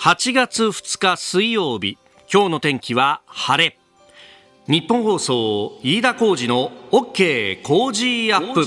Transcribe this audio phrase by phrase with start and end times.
[0.00, 1.98] 8月2日水曜日。
[2.32, 3.76] 今日の天気は晴れ。
[4.68, 8.64] 日本放送飯田浩二の OK 工事アップ。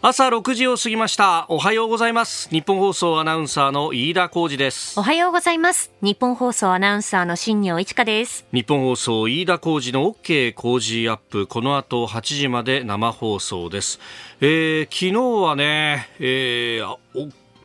[0.00, 1.44] 朝6時を過ぎました。
[1.50, 2.48] おはようございます。
[2.48, 4.98] 日本放送アナウンサーの飯田浩二です。
[4.98, 5.92] おはようございます。
[6.00, 8.46] 日本放送アナウンサーの新業一華です。
[8.54, 11.46] 日本放送飯田浩二の OK 工事アップ。
[11.46, 14.00] この後8時まで生放送です、
[14.40, 16.96] えー、昨日はね、えー、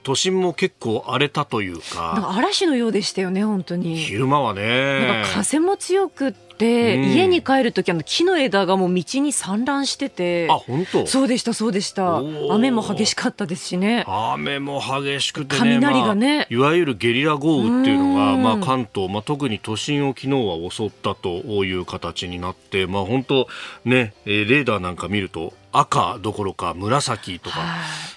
[0.03, 2.33] 都心も結構荒れたというか。
[2.37, 3.95] 嵐のようでしたよね本当に。
[3.97, 5.23] 昼間はね。
[5.33, 10.47] 風も強くて、うん、家に帰る時あの木の枝がもう道に散乱してて。
[10.49, 11.07] あ本当？
[11.07, 12.21] そうでしたそうでした。
[12.51, 14.03] 雨も激しかったですしね。
[14.07, 21.29] 雨も激しくて、ね、雷がね、まあ、いわゆるゲリラ豪雨っていうのが、まあ、関東、まあ、特に都心を昨日は襲ったと
[21.65, 23.47] いう形になって、まあ、本当
[23.85, 27.57] ねレーダーなんか見ると赤どころか紫とか、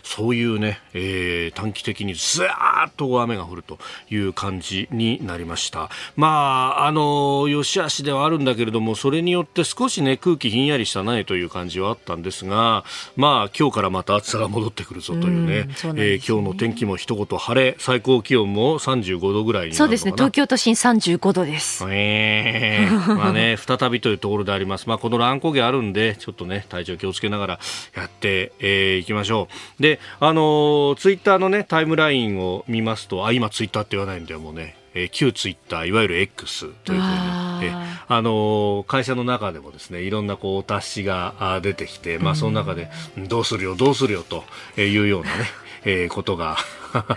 [0.06, 3.78] そういうね、えー、短期的にずーっと雨が降ると
[4.08, 5.90] いう感じになりました。
[6.14, 6.28] ま
[6.78, 12.84] あ、あの、良し悪しではあるんだけれども、それによって少しね、空気ひんやりしたないという感じはあったんですが、
[13.16, 21.84] まあ、今日からまた暑さが戻ってくるぞというね、うねえー、今日の天気も一言晴れ、最高気温も35度ぐらいそうですね、東京都心35度です。
[21.90, 24.88] ええー、まあね、再びというところであります。
[24.88, 27.60] まあ、この乱高下あるんで、ちょっとね、体調気をつけながらら
[27.94, 29.82] やってい、えー、きましょう。
[29.82, 34.76] で、あのー、ツイッターのね、タイムラインを見ますと、あ、今ツイッターって言わないんだよ、もうね。
[34.96, 37.72] えー、旧ツイッターいわゆる X というふうに、え
[38.08, 44.44] あのー、会社の中でもですねいろんなこうお達しが出てきて、まあ、その中で、うん、どうするよどうするよと
[44.80, 45.44] いうようなね、
[45.84, 46.56] えー、ことが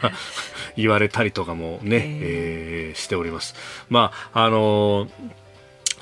[0.75, 3.55] 言われたりとかもね、えー、しております。
[3.89, 5.09] まああのー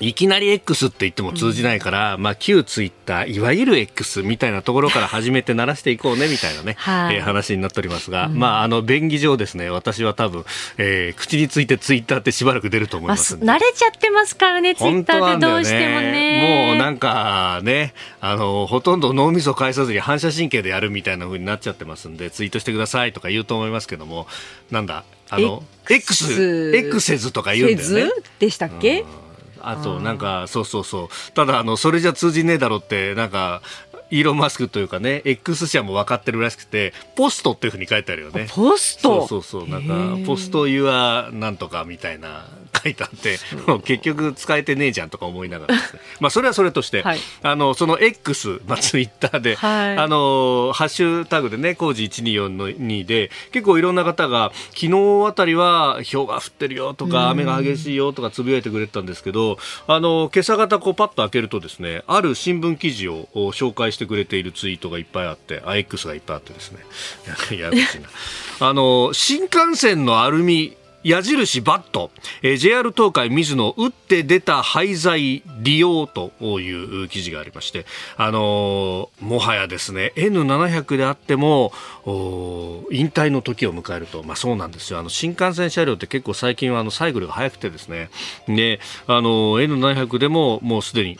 [0.00, 10.44] いきなり X って言っても通じないから、うん、まあ旧ツイッターいわゆる X みたいなところから始めて鳴らしていこうねみたいなね、はい、えー、話になっておりますが、うん、まああの便宜上ですね私は多分、
[10.76, 16.68] えー、口についてツイッターってしばらく出ると思いますまあ、慣れちゃってますからねツイッターでどうしてもね。
[16.68, 24.26] もうなんかねあのほとんど脳みそ返さずに反射神経でやるみたいな風になっちゃってますんでツイートしてくださいとか言うと思いますけども
[24.70, 28.12] なんだあの X X せずとか言うんだよね。
[28.38, 29.27] でしたっけ、うん
[29.60, 31.32] あとなんかそうそうそう。
[31.32, 33.62] ただあのそれじゃ通じねえだろってなんか
[34.10, 38.46] イーロン・マスクというかね X 社も分かってるらしくてポストっていうふうに書いてあるよね。
[38.50, 39.26] ポスト？
[39.26, 39.68] そうそうそう。
[39.68, 42.46] なんかポストユアなんとかみたいな
[42.82, 43.38] 書いてあって
[43.84, 45.82] 結局使えてねえじゃんとか思いながらね。
[46.20, 66.78] まあそれはそれとして、はい、あのその X、まあ、ツイッターで、はい、あのハッシュタグでね工事124の2で結構いろんな方が昨日あたりは氷が降ってるよとか雨が激しいよとかつぶやいてくれてたんですけどあの今朝方こうパッと開けるとですねある新聞記事を紹介してしてくれているツイートがいっぱいあってあ X がいっぱいあってですね。
[67.50, 68.08] ややこしいな。
[68.68, 72.10] あの新幹線のアルミ矢印バット、
[72.42, 76.70] えー、JR 東海水野打って出た廃材利用とい
[77.04, 81.72] う記事がありまして、あのー、もはやですね N700 であっても
[82.90, 84.98] 引退の時を迎えると、まあ、そうなんですよ。
[84.98, 88.10] あの新幹線車両って結構最近はあのサイクルが速くてですね。
[88.48, 91.18] であの N700 でももうすでに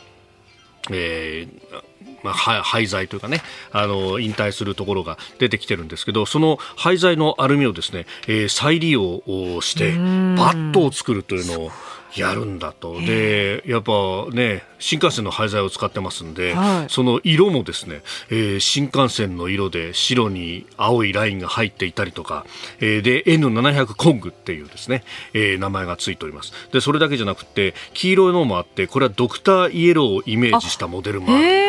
[0.91, 1.83] えー、
[2.23, 3.41] まあ、廃材というかね
[3.71, 11.71] あの引退するところが出てきてるんですけどその廃材のアルミをですね、えー、再利用をしてバットを作るというのを
[12.15, 12.99] やるんだと。
[13.01, 13.91] でやっぱ
[14.31, 22.45] ね新幹線の廃材を使ってますんで、はい、その色もですね、えー、新幹線の色で白に青いラインが入っていたりとか、
[22.79, 25.03] えー、で N700 コングっていうですね、
[25.33, 26.53] えー、名前がついております。
[26.71, 31.68] でそれだけじゃなくて黄色いのもあってこれはドクターイエローをイメージしたモデルもある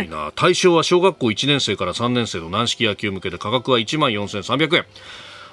[0.00, 0.32] いな。
[0.34, 4.84] 対象は小学校1年生から3年生の軟式野球向けで価格は1万4300円。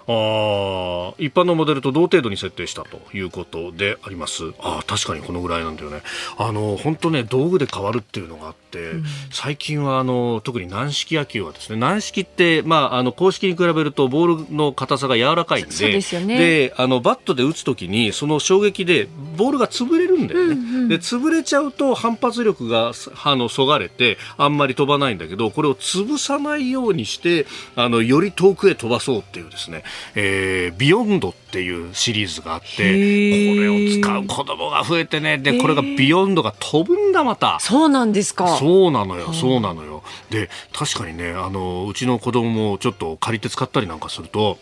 [0.08, 4.54] あ一般のモデルと同程度に設定したということであります。
[4.60, 6.02] あ確かにこのぐらいなんだよね。
[6.38, 19.08] あの本当ね道具で変わるっていうのがあって、うん、最近はあの特に軟式野球はですね軟式って、まあ、あの公式に比べるとボールの硬さが柔らかいんでで、ね、あのバットで打つ時にその衝撃で
[19.38, 22.92] ボールが潰れるんだよね、うんうん、で潰れちゃうと反発力が
[23.24, 27.46] あのそがれてあんまり飛ばないんだけどこれを潰さないようにして
[27.76, 29.84] あのより遠くへ飛ばそうっていうですね
[30.16, 35.38] えー、ビヨンドっていうシリーズがあってこれを使う子供が増えてね。
[35.38, 37.60] でこれがビヨンドが飛ぶんだまた。
[37.60, 38.58] そうなんですか。
[38.58, 40.04] そうなのよそうなのよ。
[40.30, 44.58] で確かにねあのうちの子供もちょっと借りて使ったりなんかすると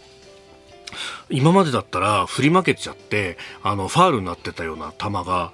[1.30, 5.52] 今までだったら振り負けちゃってあのファールになってたような球が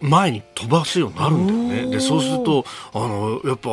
[0.00, 1.90] 前に飛ばすようになるんだよね。
[1.90, 3.68] でそうするとあのやっぱ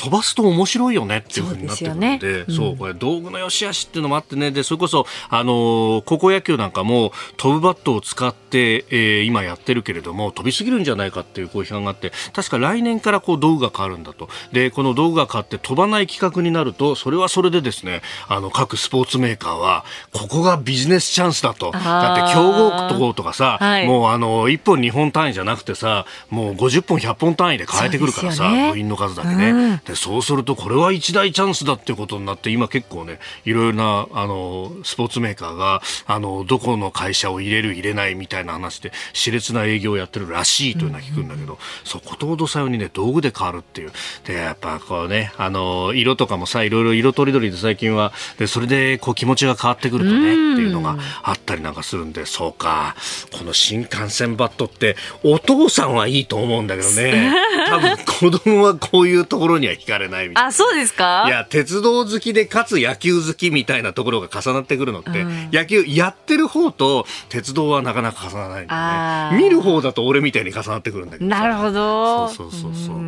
[0.00, 14.30] 飛ばすと面白いよねっていうふうになってくるんで、そう、ねうん、これ道具の良し悪しっていうのもあってね、で、それこそ、あの高校野球なんかも飛ぶバットを使って、えー、今やってるけれども、飛びすぎるんじゃないかっていうこう批判があって、確か来年からこう道具が変わるんだと。
[14.52, 21.72] で、この道具が変わって飛ばない企画になると、それはそれでですね、あの、各スポーツメーカーは、ここがビジネスチャンスだと。
[21.72, 29.94] だって強豪とかさ、はい、もうあの、1本2本単位じゃなくてさ、もう50本100本単位で変えてくるからさ、ね、部員の数だけね、うん、で。
[29.94, 43.92] そうすると、これは一大チャンスだっていうことになって、今結構ね、いろいろな、あの、スポーツメーカーが、あの、どこの会社を入れる入れないみたいな話で、熾烈な営業をやってるらしいというのは聞くんだけど、うん、そことほどさようにね、道具で変わるっていう。
[44.24, 52.96] で、やっぱこうね、あの、色とかもさ、いろいろ色とりどりで最近は、で、それでこう気持ちが変わってくるとね、っていうのがあったりなんかするんで、そうか、
[53.32, 57.32] この新幹線バットって、お父さんはいいと思うんだけどね、
[57.68, 57.96] 多分
[58.32, 60.48] 子供はこういうところには惹かれないみたいな。
[60.48, 61.24] あ、そうですか？
[61.26, 69.38] いや、鉄道好きでかつ野球好きみたいなところが重なってくるのって、うん、野球やってる方と鉄道はなかなか重ならないんだね。
[69.42, 71.30] 見る方だと俺みたいに重なってくるんだけど。
[71.30, 72.28] なるほど。
[72.28, 72.96] そうそうそうそう。
[72.96, 73.00] う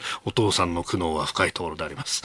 [0.26, 2.22] お父さんの苦悩は深いところであります。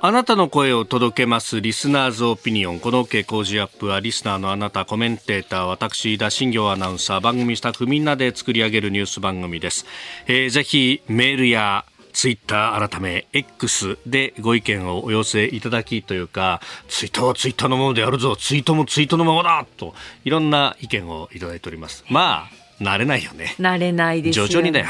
[0.00, 2.78] あなたの声を届けますリスナーズオピニオン。
[2.78, 9.86] この OK 工事アップはリスナーのあなた、コメンテーター、私、田新行アナウンサー、番組スタッフみんなで作り上げるニュース番組です。
[10.28, 22.04] えー、ぜひメールやツイッター改め X でご意見をお寄せいただきというか、ツイッターはツイッターのものでやるぞ、ツイートもツイートのままだと、いろんな意見をいただいております。
[22.08, 23.56] まあ、慣れないよね。
[23.58, 24.86] 慣れないです徐々にだよ。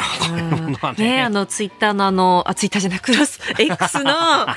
[0.99, 4.57] ね、ね、あのツイッターのあのあツイッターじゃなくクロス X の あ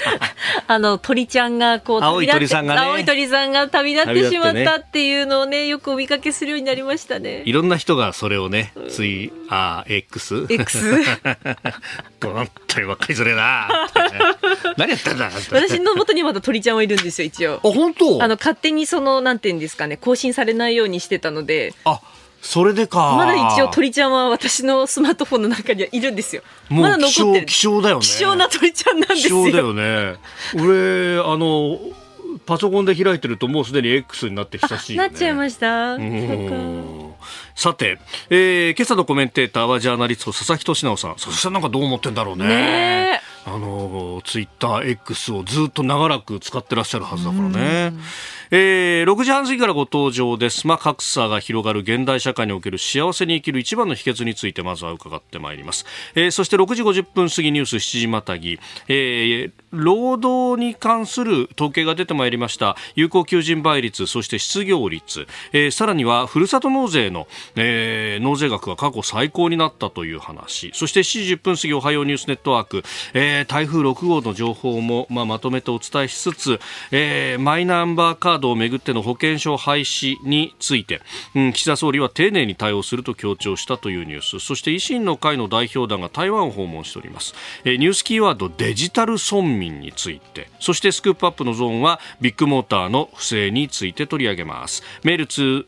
[0.70, 7.44] の鳥ちゃんがこう青い鳥さんが、ね、青い鳥さんが旅立ってしまったっていうのをねよくお見かけするようになりましたね。
[7.46, 11.04] いろんな人がそれをね、ツイあ X X
[12.22, 13.90] 本当に若いそれな。
[14.78, 15.32] 何やってんだ。
[15.52, 17.56] 私の元にまだ鳥ちゃんはいるんですよ一応。
[17.56, 18.22] あ本当？
[18.22, 21.74] あの勝手にそのなんていうんですかね更新されないようにしてたので。
[21.86, 22.02] あ。
[22.42, 23.16] それでか。
[23.16, 26.42] まだ一応鳥ちゃんは私のスマートフォンの中にはいるんですよ。
[26.70, 27.46] まだ残ってる。
[27.46, 28.02] 希少だよね。
[28.02, 29.46] 希少な鳥ちゃんなんですよ。
[29.46, 30.16] 希少だよね。
[30.58, 31.80] 俺、あの、
[32.46, 35.98] パソコンで開いてるともうすでに X になって久しい、ね、なっちゃいました。
[37.56, 38.00] さて、
[38.30, 41.14] えー、今朝のコメンテーターはジャーナリスト佐々木俊直さん。
[41.14, 42.48] 佐々木さんなんかどう思ってんだろうね。
[42.48, 47.94] ねあの、ツイッター X をずっと長らく使ってらっしゃるはずだからね。
[48.54, 50.68] えー、6時半過ぎからご登場です。
[50.68, 55.86] まあ、格差が広がる現代社会における幸せに生きる一番の秘訣についてまずは伺ってまいります。
[56.16, 58.60] えー、そして6時50分過ぎニュース7時またぎ、
[58.90, 62.76] えー、労働に関する統計が出てまいりました。
[62.96, 70.72] 有効求人倍率、そして失業率、えー、さらにはふるさと納税の、えー、納税額が過去最高になったという話。
[70.74, 72.84] そして7時10分過ぎおはようニュースネットワーク、
[73.14, 76.60] えー、台風6号の情報も、まあ、まとめてお伝えしつつ、
[76.92, 81.02] えー、マイナンバーカードをめぐっての保険証廃止について、
[81.36, 84.40] うん、岸田総理は丁寧に対応すると強調したというニュース。
[84.40, 87.36] そして維新の会の代表団が台湾を訪問しております。
[87.66, 94.84] え、ニュースキーワードデジタル村民について、そしてスクープアップのゾーンはビッグモーターの不正について取り上げます。
[95.04, 95.66] メール、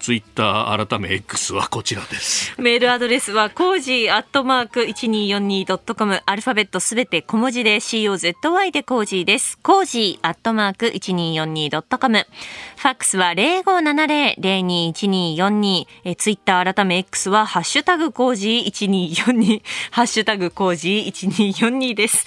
[0.00, 2.54] ツイッター改め X はこちらです。
[2.60, 9.58] メールアドレスはコージーアットマーク 1242.com アルファベットすべて小文字で COZY でコージーです。
[9.62, 12.26] コージーアットマーク 1242.com
[12.76, 22.26] ファックスは0570-021242えツイッター改め X はハッシュタグコージー1242 ハッシュタグコージー1242です。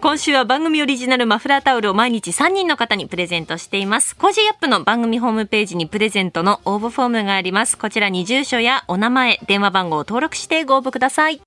[0.00, 4.16] 今週は番組オリジナルマフラータオルを毎日3人の方にプレゼントしています。
[4.16, 7.76] コージーアップの番組ホームページにプレゼントの応募フォームがあります。
[7.76, 11.40] こちらに住所やお名前、電話番号を登録してご応募ください。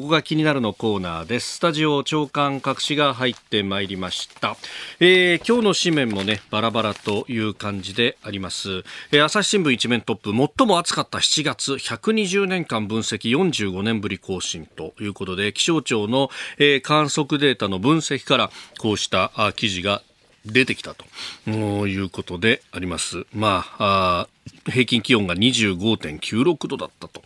[0.00, 1.56] ここが気になるのコーナーです。
[1.56, 4.56] スタジオ朝刊各紙が入ってまいりました。
[4.98, 8.82] えー、今日の紙面もね、バラバラという感じであります。
[9.12, 20.00] えー、朝日新聞一面トップ、最も暑かった7月、120年間分析45年ぶり更新ということで、気象庁の、えー、観測データの分析からこうしたあ記事が
[20.46, 21.04] 出てきたと
[21.50, 23.26] いうことであります。
[23.34, 24.28] まあ、あ
[24.70, 27.22] 平均気温が25.96度だったと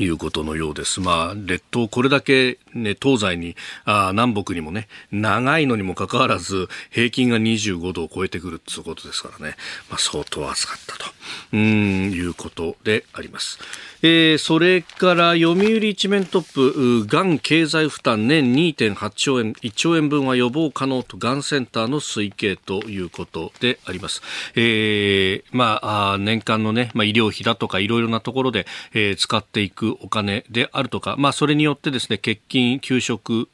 [0.00, 1.00] いうことのようです。
[1.00, 9.56] まあ、列島これだけね、東西に、あ南北にもね、長いのにもかかわらず、平均が25度を超えてくるっていうことですからね、
[9.88, 11.06] まあ、相当暑かったと、
[11.52, 13.58] うん、いうことであります。
[14.02, 24.20] えー、それから読売一面トップ、がん経済負担年2.8兆円、1兆円分は予防可能とがんセンターの推計ということであります。
[24.56, 33.48] えー、まあ、年間のね、まあ、医療費だとかいろいろなところで、えー、使っていくくお金であるとか、まあ、それによってですね欠勤、休職、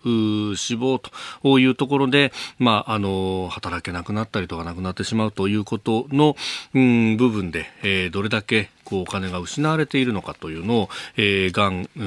[0.56, 1.00] 死亡
[1.42, 6.36] というところで、まあ、あの働けなくなったりとかなくなってしまうということの、
[6.74, 12.04] うん、部分で、えー、どれだけこうお金が失われているのかというのを、えー、がん、う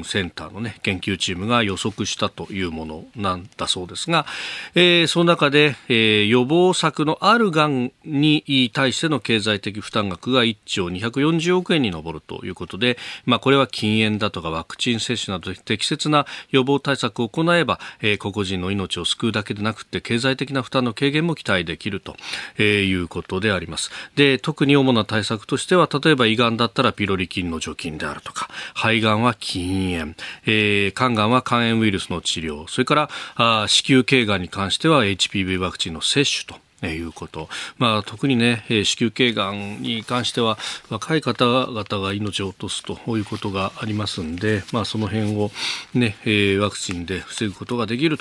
[0.00, 4.26] ん、センターの、ね、研究チームが予測したというものなんだそうですが、
[4.74, 22.16] えー、その中で、えー、予防策のあるがんに対しての経済的負担額が1兆240億円に上るということで、まあ、これは禁煙だとかワクチン接種など適切な予防対策を行えば、えー、個々人の命を救うだけでなくて経済的な負担の軽減も期待できると、
[22.58, 23.90] えー、いうことであります。
[24.16, 30.14] で特に主な対策としては例えば胃がんだったらピロリ菌の除菌であるとか、肺がんは禁煙、
[30.46, 36.65] えー、肝がんは肝炎ウイルスの治療、それからあ子宮頸がんに関しては HPV ワクチンの接種と。
[36.82, 40.58] いうこと、まあ、特にね子宮頸がんに関しては
[40.90, 45.50] 若い方々が命を落とすということがありますんで、まあ、その辺を、
[45.94, 46.16] ね、
[46.60, 48.18] ワクチンで防ぐことができる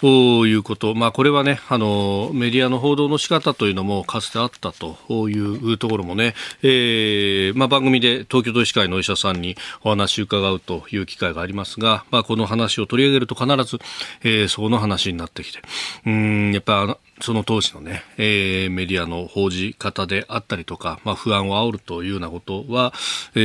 [0.00, 4.96] ということ、まあ、これはねあのメディアの報道の仕方というのもかつてあったと
[5.28, 13.78] いうところもね、えーまあ、番組で東京都医師会のお医者さんにお話を伺うという機会がありますが、まあ、この話を取り上げると必ず、
[14.22, 15.60] えー、その話になってきて。
[16.06, 22.92] うんやっぱその当時のね、えー、メディアの報じ方であったりとか、まあ、不安を煽るというようなことは、
[23.34, 23.38] え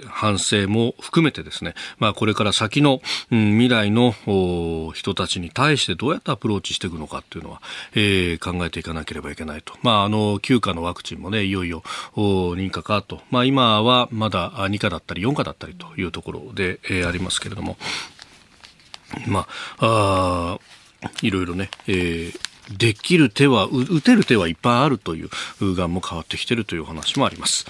[0.00, 4.14] ー、反省も含めてですね、まあ、これから先の、うん、未来の
[4.94, 7.60] 人たちに対してどうやってアプローチしていくのかっていうのは、
[7.94, 9.74] えー、考えていかなければいけないと。
[9.82, 11.82] まあ、あの、9価のワクチンもね、いよいよ
[12.16, 13.20] 認可かと。
[13.30, 17.76] まあ、今はまだ2価だったり4価だったりというところで、えー、ありますけれども、
[19.26, 19.46] ま
[19.78, 20.58] あ、あ
[21.20, 27.66] いろいろね、えーできる手は、打てる手はいっぱいあるという、がんも変わってきているという話もあります。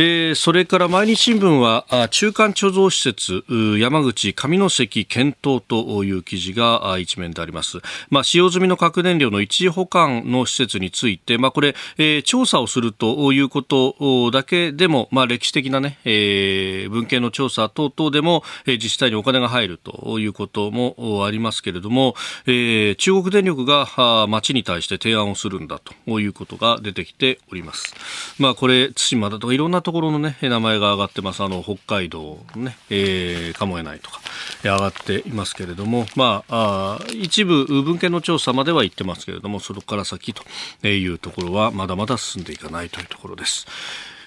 [0.00, 3.42] えー、それから毎日新聞は中間貯蔵施設
[3.80, 7.78] 山口上関検討という記事が一面であります、
[8.08, 22.14] まあ、使用済みの核燃料の一時保管の施設について、まあ、これ、えー、調査をするということだけでも、まあ、歴史的なね、えー、文献の調査等々でも、えー、自治体にお金が入るということもありますけれども、
[22.46, 27.96] えー、中国電力が町に対して提案をするんだということが出てきております。
[28.38, 31.42] まあ、これ、対馬だとかいろんなところのね、名前が上がってます。
[31.42, 34.20] あの、北海道のね、えー、かもえないとか、
[34.62, 43.66] 上がっていますけれども、まあ、あ一部、文献の調査までは行ってますけれども、そこから先というところは、まだまだ進んでいかないというところです。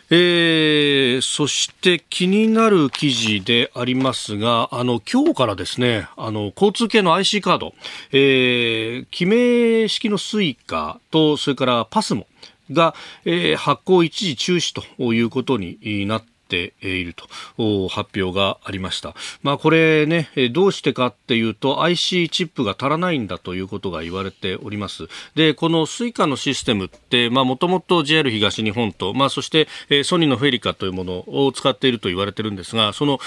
[0.10, 7.74] えー、そして気になる記事でありますが、あの、今日からですね、あの、交通系の IC カード、
[8.12, 12.26] えー、記名式のスイカと、それからパスモ、
[12.70, 12.94] が、
[13.26, 19.16] えー、発行一時中止ということになっていると発表がありました。
[19.42, 25.08] まあこれね、どうしてかっていうと IC チップが足らないんだということが言われております。
[25.36, 29.68] で、この スイカ のシステムって、まあもともと JR 東日本と、まあそして
[30.04, 33.20] ソニーのフェリカというものを使っていると言われてるんですが、その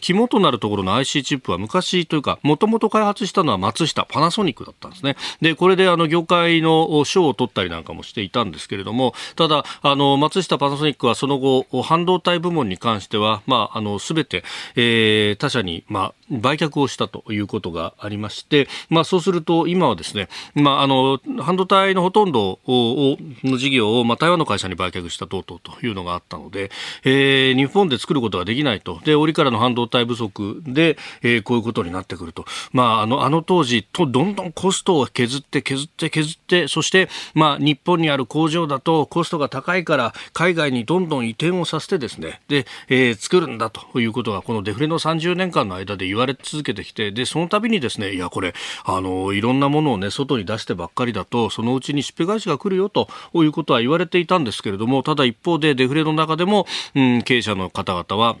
[0.00, 5.16] 肝となるところの IC チップは昔というか、もともと開発したのは松下、パナソニックだったんですね。
[5.40, 14.44] で、これであの業界の賞を取ったりなんかもしていたんですけれども、ただ、あの、松下パナソニックはその後、半導体部門に関しては、まあ、あの、すべて、
[14.74, 26.70] えー、他社に、まあ、売却をしたということがありまして、まあ、そうすると、今はですね、まあ、あの、半導体のほとんどを、の事業を、まあ、台湾の会社に売却した等々というのがあったので、
[27.04, 29.00] えー、日本で作ることができないと。
[29.04, 32.44] で、折からの半導体不足で、えー、こういうことになってくると。
[32.72, 48.54] まあ、あの、あの当時と、どんどんコストを削って削って削って、そして、まあ、日本にある工場だとコストが高いから、海外にどんどん移転をさせてですね、で、えー、作るんだということが、このデフレの30年間の間で言われ続けてきて、で、その度にですね、いや、これ、
[48.84, 58.36] あの、いろんなものをね、外に出してばっかりだと、そのうちにしっぺ返しが来るよということは言われていたんですけれども、ただ一方でデフレの中でも、うん、経営者の方々は、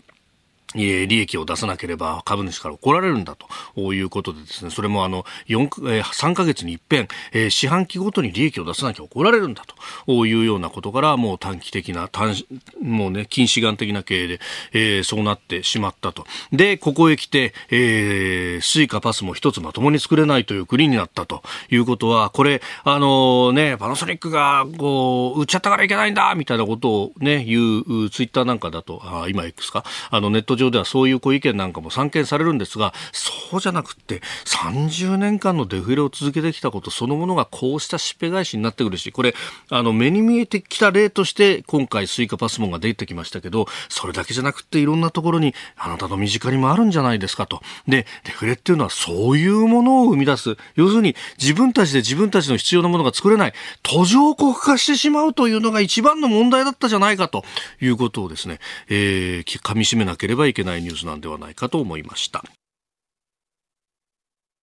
[0.74, 3.36] 利益を出さなければ株主から怒られるんだ
[3.74, 7.08] ということでですね、それもあの、4、3ヶ月に一遍、
[7.50, 9.64] 四半期ごとに利益を出さなきゃ怒られるんだ
[10.06, 12.34] というようなことから、もう短期的な、短、
[12.82, 14.40] もうね、近視眼的な経営で、
[14.72, 16.26] えー、そうなってしまったと。
[16.52, 39.34] で、ここへ来て、えー、スイカパスも一つまともに作れないという国になったということは、これ、あのね、パナソニックが、こう、売っちゃったからいけないんだみたいなことをね、言う、ツイッターなんかだと、あ今 X か、あの、ネットト上ではそういうご意見なんかも散見されるんですがそうじゃなくって30年間のデフレを続けてきたことそのものがこうしたしっぺ返しになってくるしこれ
[39.70, 47.60] あの目に見えてきた例として今回スイカパスモンが出てきましたけどそれだけじゃなくていろんなところにあなたの身近にもあるんじゃないですかと。
[47.86, 50.56] でデフレっていうのはそういうものを生み出す。
[50.74, 53.52] 要するに自分たちで自分たちの必要なものが作れない。
[53.82, 57.44] 途上国化してしまうというのが一番の問題だったじゃないかと
[57.80, 58.58] いうことをですね、
[58.88, 62.44] えー、噛み締めなければいけないニュースなんではないかと思いました。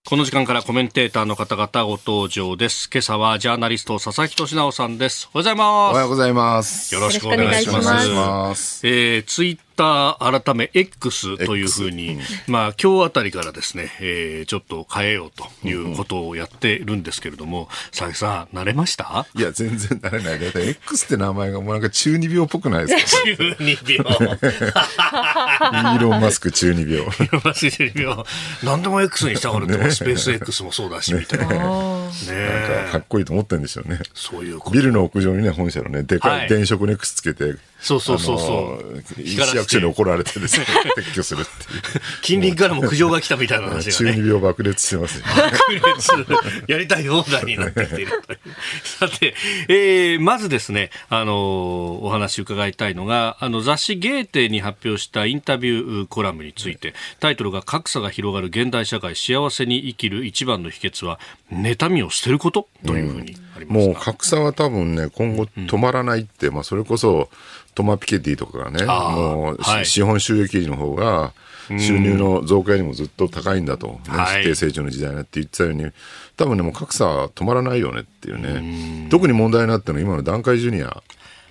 [0.05, 2.89] この時間からコメンテーターの方々ご登場です。
[2.91, 5.29] 今朝はジャーナリスト佐々木俊直さんです。
[5.33, 5.91] おはようございます。
[5.91, 6.93] おはようございます。
[6.93, 8.85] よろしくお願いします。
[8.85, 19.25] えー、ツイッター改め X というふうに、まあ今日あたりからですね、えー、ちょっと変えようということをやってるんですけれども、佐々木さん、慣れました？
[19.35, 20.39] いや、全然慣れない。
[20.39, 23.23] だいたい X って名前がもうなんか中二病っぽくないですか？
[23.35, 23.97] 中二病。
[24.73, 26.97] イーロン・マスク中二病。
[27.05, 28.23] イーロン・マスク中二病。
[28.63, 31.45] 何でも X にしたがるって、ね、スペース X もそうだし、みたいな。
[31.47, 33.99] ねなんかかっこいいと思ってるんでしょうね。
[34.13, 39.03] そういうビルの屋上にね、本社のね、でかい電飾ネックスつけて、そうそうそうそう。
[39.21, 41.81] 市役所に怒られてですね、 撤去するっていう。
[42.21, 45.25] 近隣からも苦情が来たみたいな話が、ね、 中二病爆裂してますよ。
[45.25, 48.11] 爆裂、やりたい放題になってきている。
[48.83, 49.35] さて、
[49.67, 61.19] えー、まずですね、あの、お話伺いたいのが、あの、雑誌ゲーテに発表したインタビューコラムについて、タイトルが格差が広がる現代社会幸せに生きる一番の秘訣は、
[61.51, 67.29] 妬みを捨てることというふうにあります、うん、もう格差は多分ね、今後止まらないって、うん、まあそれこそ、
[67.75, 71.33] トマ・ピケティとかがね、もう、はい、資本収益の方が、
[71.79, 75.89] 収入の増加よりもずっと高いんだと、ね、はい、成長の時代だって言ってたように、
[76.35, 81.01] 多分ね、もう格差は止まらないよねっていうね、特に問題になったのは今の団塊ジュニア。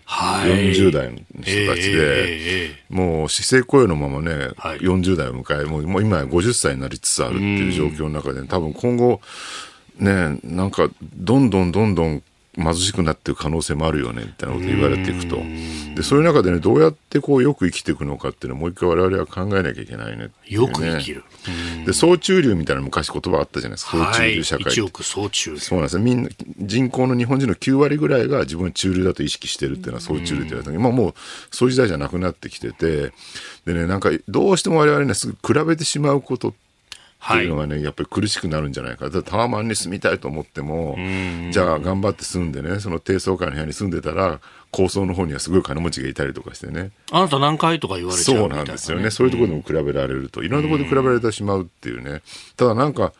[0.05, 9.23] はい、40代の人たちで、えー、もう非正雇用のままね、はい、40代を迎え、もうもう今や50歳になりつつあるっていう状況の中で、多分今後、
[9.99, 12.23] ね、なんか、どんどんどんどん
[12.57, 15.39] 貧しくなっていく可能性もあるよねみたいなこと言われていくと。
[15.95, 21.25] でそういう中でねどうやってこうよく生きていくのかっていうのをもう一回我々は考えなきゃいけないね、ね、よく生きる。
[21.87, 24.13] で総中流みたいな昔言葉あったじゃないですか。
[24.13, 31.15] 総中流社会、はい、億総中そうなんですみんな人口の日本人の9割ぐらいが自分は中流だと意識してるっていうのは総中流って言われた今もう
[31.51, 33.13] そういう時代じゃなくなってきてて。
[33.65, 36.72] でねなんかどうしても我々ねすぐ比べてしまうことって
[37.25, 39.09] っていうのがね、はい、やっぱり苦しくなるんじゃないか。
[39.23, 40.97] タワマンに住みたいと思っても、
[41.53, 44.41] じゃあ頑張って住んでね、その低層階の部屋に住んでたら、
[44.73, 46.91] 高層の方にはすごい金持ちがいたりとかしてね。
[47.13, 49.11] あなた何回とか言われちゃう、ね、そうなんですよね。
[49.11, 50.43] そういうところでも比べられると。
[50.43, 52.23] いろんなところで比べられてしまうっていうね。
[52.57, 53.13] ただなんか、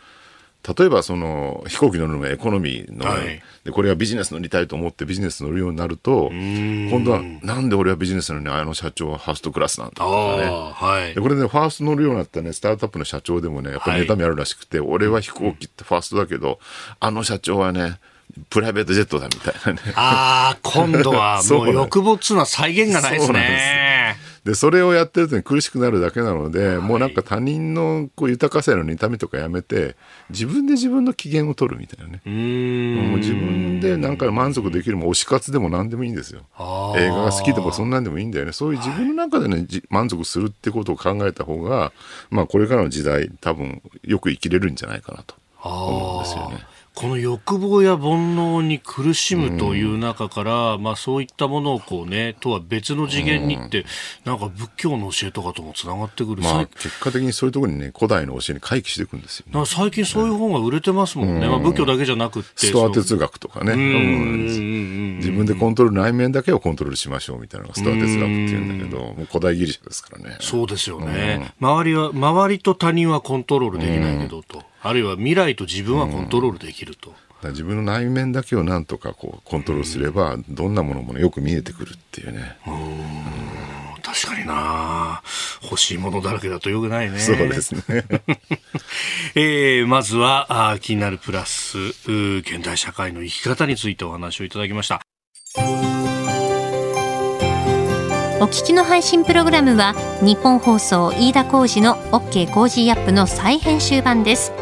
[0.63, 16.61] 例えばその飛行機乗るのがエコノミーの、はい、でこれはビジネス乗りたいと思ってビジネス乗るようになると今度はなんで俺はビジネスなのにあの社長はファーストクラスなんだとかね、はい、でこれで、ね、ファースト乗るようになったねスタートアップの社長でもねやっぱり妬みあるらしくて、はい、俺は飛行機ってファーストだけど、
[17.01, 17.99] あの社長はね
[18.49, 19.93] プライベートジェットだみたいなね。
[19.95, 23.82] ああ、今度はもう 欲望っつうのは再現がないですね。
[24.45, 29.95] で、それをやってると苦しくなるだけなので、はい、もうなんか他人のこう豊かさへの妬みとかやめて、
[30.31, 32.21] 自分で自分の機嫌を取るみたいなね。
[32.27, 36.43] うもう自分でなんか満足できるも推し活でも何でもいいんですよ。
[36.97, 38.53] 映画が好きでもそんなんでもいいんだよね。
[38.53, 41.93] そういう自分の中でね、満足するってことを考えた方が、
[42.31, 46.72] まあこれからの時代多分よく生きれるんじゃないかなと思うんですよね。
[46.95, 53.85] この欲望や煩悩に苦しむという中から、うん、まあそういったものをこうね、とは別の次元にって、うん、
[54.25, 56.43] なんか仏教の教えとかともつながってくる。
[56.43, 61.47] まあ結果的にそういうところにね、古代の教えに回帰していくんですよ、ね、最近そういう本が売れてますもんね。
[61.47, 62.67] うん、まあ仏教だけじゃなくて。
[62.67, 63.75] ストア哲学とかね。
[63.75, 70.37] 自分でコントロール、内面だけをコントロールしましょうみたいなのがストア哲学っていうんだけど、もう古代ギリシャですからね。
[70.41, 71.55] そうですよね。
[71.59, 74.72] 周りは、周りと他人はコントロールできないけどと。
[74.83, 77.15] あるいは未来と自分はコントロールできると。
[77.45, 82.57] 自分の内面だけをなんとかこうコントロールすれば、どんなものもよく見えてくるっていうね。
[82.67, 85.23] うん確かにな
[85.63, 87.19] 欲しいものだらけだとよくないね。
[87.19, 88.05] そうですね。
[89.35, 95.01] えー、まずはあ気になるプラス現代社会の生き方についてお話をいただきました。
[98.41, 104.62] お聞きの配信プログラムはニッポン放送飯田浩司の OK コージーアップの再編集版です。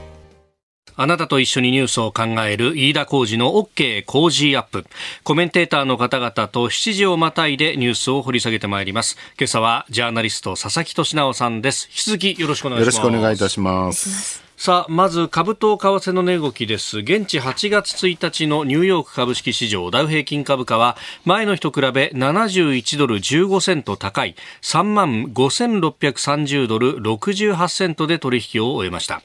[1.01, 4.85] あなたと一緒にニュースを考える飯田浩二の OK 工事アップ。
[5.23, 9.17] コメンテーターの方々と7時をまたいでニュースを掘り下げてまいります。
[9.39, 11.87] 今朝はジャーナリスト佐々木俊直さんです。
[11.89, 12.95] 引き続きよろしくお願いします。
[12.97, 14.50] よろしくお願いいたします。
[14.63, 16.99] さあ、まず株と為替の値動きです。
[16.99, 29.23] 現地8月1日のニューヨーク株式市場ダウ平均株価は前の日と比べ71ドル15セント高い3万5630ドル68セントで取引を終えました。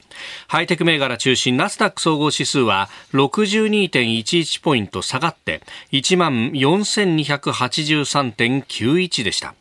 [0.48, 5.60] ハイテク銘柄中心ナスダック総合指数は62.11ポイント下がって
[5.92, 9.54] 1万4283.91でした。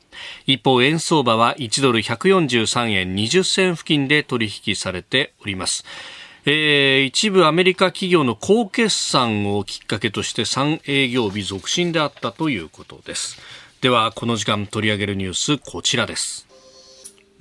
[0.45, 5.85] 一方円相場は1ドル143円20銭付近で取引されております。
[6.47, 13.41] えー、一部アメリカ企業の高決算をきっかけとして3営業日続伸であったということです。
[13.81, 16.47] ではこの時間取り上げるニュースこちらです。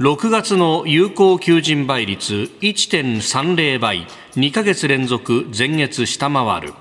[0.00, 4.06] 6月の有効求人倍率1.30倍。
[4.34, 6.72] 2ヶ月連続前月下回る。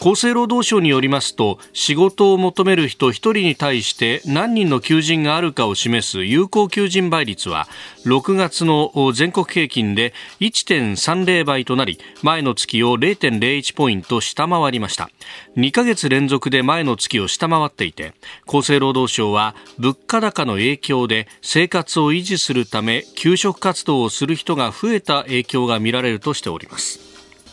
[0.00, 7.66] 厚生労働省によりますと仕事を求める人1人に対して何人の求人があるかを示す有効求人倍率は
[8.04, 15.10] 6月の全国平均で1.30倍となり前の月を0.01ポイント下回りました。
[15.56, 18.14] 2ヶ月連続で前の月を下回っていて
[18.46, 27.00] 厚生労働省は物価高の影響で生活を維持するため給食活動をする人が増えた影響が見られるとしております。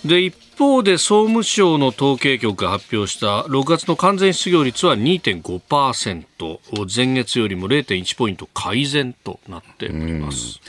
[0.06, 10.60] で一方で総務省の統計局が発表した6月の完全失業率は2.5%前月よりも0.1ポイント改善となっております。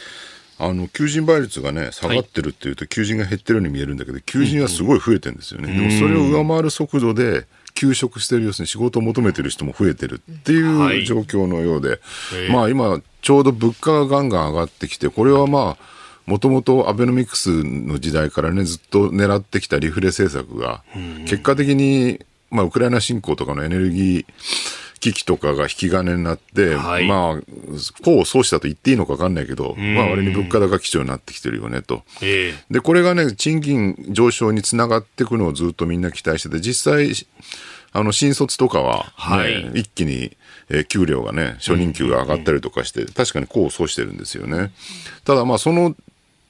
[0.58, 11.96] あの求人倍率がね下がってるっていうと、求人が減ってるように見えるんだけど求人はすごい増えてるんですよね、でもそれを上回る速度で休職してる要するに仕事を求めてる人も増えてるっていう状況のようで、は
[12.48, 15.95] い、まあ今ちょうど物価がガンガン上がってきてこれはまあ
[16.26, 20.82] もともとアベノミクスの時代からね、ずっと狙ってきたリフレ政策が、
[21.26, 24.26] 結果的に、まあ、ウクライナ侵攻とかのエネルギー
[25.00, 27.42] 危機とかが引き金になって、はい、まあ、
[28.00, 32.02] 功を奏したと言っていいのか分かんないけど、まあ、割に物価高基調になってきてるよねと。
[32.22, 37.12] えー、で、これがね、賃金上昇につながっていくのをずっとみんな期待してて、実際、
[37.92, 40.36] あの、新卒とかは、ね、はい、一気に、
[40.70, 44.72] えー、給料がね、初任給が上がったりとかして、確かに功を奏してるんですよね。
[45.24, 45.94] ただまあ、その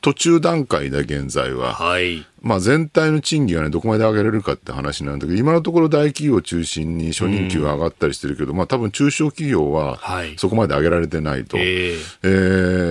[0.06, 9.98] 途中段階で現在は、はい、まあ全体の賃金がね、どこまで上げられるかって話なんだけど、今のところ大企業を中心に初任給が上がったりしてるけど、うん、まあ多分中小企業は
[10.36, 11.56] そこまで上げられてないと。
[11.56, 11.68] はい、え。
[11.68, 12.28] ー、え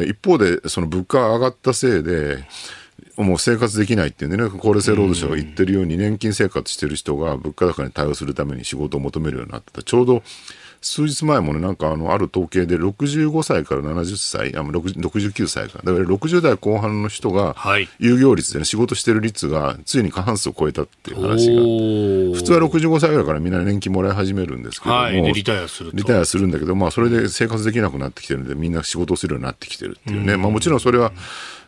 [0.08, 2.44] ー、一方で、その物価が上がったせいで、
[3.16, 9.84] もう生活できないっていうね、厚労省労働省が言ってるように、年金生活してる人が物価高に対応するために仕事を求めるようになってた。
[9.84, 10.22] ちょうど
[10.86, 15.80] 数日前もね、なんかあの、ある統計で65歳から70歳、あ69歳か。
[15.84, 17.56] だから60代後半の人が、
[17.98, 21.60] 有業率でね、仕事してる率が、ついに過半数を超えたっていう話が。
[22.38, 30.38] 普通は65歳ぐらいからみんな年金もらい始めるんですけども、はい、リタイアするリタイアするんだけど、まあ、それで生活できなくなってきてるんで、みんな仕事をするようになってきてるっていうね。
[30.38, 31.12] まあ、もちろんそれは、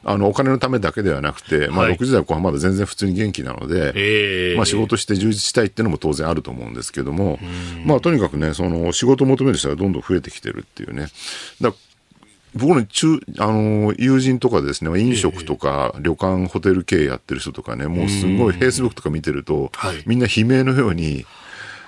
[0.03, 7.39] あのお金のためだけではなくて、まあ、60代後半まだ全然普通に元気なので、はい、まあ、仕事して充実したいっていうのも当然あると思うんですけども、
[7.85, 11.07] まあ、とにかくね、その仕事を求める人がどんどん増えてきてるっていうね。
[11.61, 11.73] だ
[12.55, 19.71] 僕の中あの友人とかですね、飲食とか旅館、ホテル経営やってる人とかね、もうすごいフェイスブックとか見てると、
[20.05, 21.25] みんな悲鳴のように、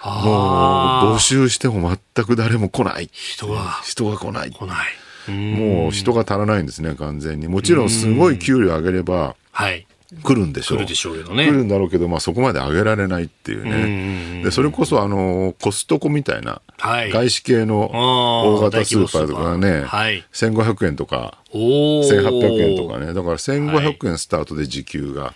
[0.03, 3.09] もう募集しても全く誰も来ない。
[3.11, 3.79] 人が。
[3.83, 4.51] 人が来ない。
[4.51, 5.31] 来ない。
[5.31, 7.47] もう人が足らないんですね、完全に。
[7.47, 9.87] もちろんすごい給料上げれば、はい。
[10.23, 10.77] 来るんでしょう。
[10.79, 11.45] 来るでしょうけどね。
[11.45, 14.43] 来るんだろうけど、まあそこまで上げられないっていうね。
[14.43, 23.13] で、それこそあの、コストコみたいな、はい、外資系の大型スーパーとかがね、はい、1500円とか、1800円とかね。
[23.13, 25.33] だから1500円スタートで時給が。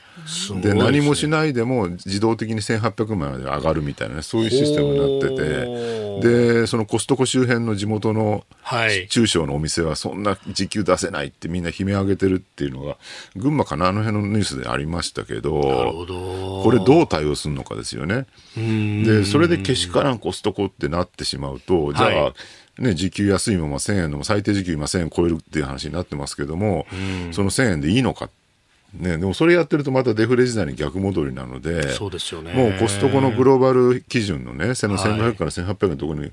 [0.62, 8.46] で、何もしないでも自動的に1800円まで上がるみたいな、ね、そういうシステムになってて、で、そのコストコ周辺の地元の
[9.10, 12.98] 中小のお店はそんな時給出せないってみんな悲鳴上げてるっていうのが、
[13.36, 16.64] 群馬かな、あの辺のニュースでありましたけど、ど。
[16.64, 18.28] これどう対応するのかですよね。
[18.56, 22.34] で、それでけしからんコストコってなってしまうと、じゃあ、はい
[22.80, 26.88] ね、時給安いまま1000円の最低時給今1000円超えるっていう話になってますけども、
[27.32, 28.30] その1000円でいいのかっ
[28.94, 32.54] ね、でもそれやってるとまたデフレ時代に逆戻りなので、そうですよね。
[32.54, 36.32] もうコストコのグローバル基準のね、1500から1800円のところに、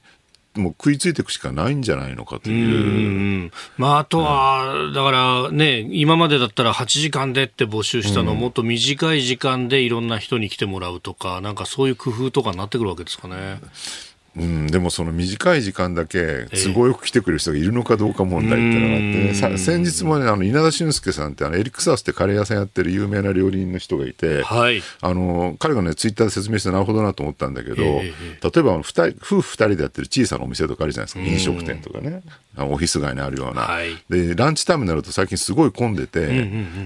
[0.57, 3.51] もう食いついていくしかないんじゃないのかという。
[3.79, 13.61] まあ、あとは、だからね、今までだったら8時間でって募集したのを、もっと短い時間でいろんな人に来てもらうとか、なんかそういう工夫とかになってくるわけですかね。
[14.37, 32.23] うん、でもその短い時間だけ都合よく来てくれる人がいるのかどうか問題ってのがあって、ね、先日もねあの稲田俊介さんってあのエリックサースってカレー屋さんやってる有名な料理人の人がいて、はい、あの彼がねツイッターで説明してなるほどなと思ったんだけど、例えば人夫婦2人でやってる小さなお店とかあるじゃないですか飲食店とかね。
[32.59, 36.27] オフィス街にあるような、はい、でランチタイムになると最近すごい混んでて、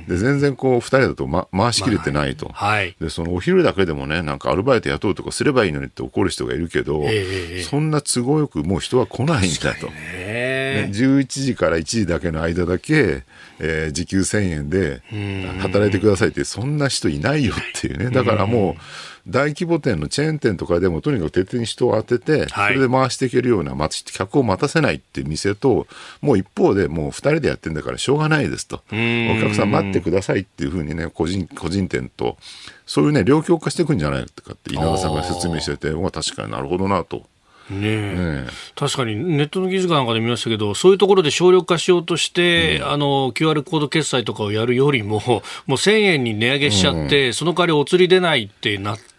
[0.07, 7.00] で全然こう2人だと、ま、回しきれてないと、まあはい、でそのお昼だけでもねなんかアルバイト雇うとかすればいいのにって怒る人がいるけど、
[7.68, 9.88] そんな都合よくもう人は来ないんだと。
[9.88, 13.23] ね、11時から1時だけの間だけ、
[13.61, 15.03] えー、時給1000円で
[15.61, 18.11] 働いてくださいってそんな人いないよっていうね。
[18.11, 18.75] だからもう
[19.26, 23.74] 大規模店のチェーン店とかでもとにかく徹底に人を当てて、それで回していけるような、
[24.12, 25.87] 客を待たせないっていう店と
[26.20, 28.82] もう一方でもう2人でやってるんだからしょうがないですと。
[28.90, 32.37] お客さん待ってくださいっていうふうにね個人個人店と
[32.87, 37.24] そういうね両極化していくんじゃないかって稲田さんが説明してて確かになるほどなと。
[37.70, 49.13] ね確かにネットの記事かなんかで見ましたけど、そういうところで省力化しようとして、うん、あの QR コード決済とかをやるよりも、もう1000円に値上げしちゃって、うん、その代わりお釣り出ないってなって。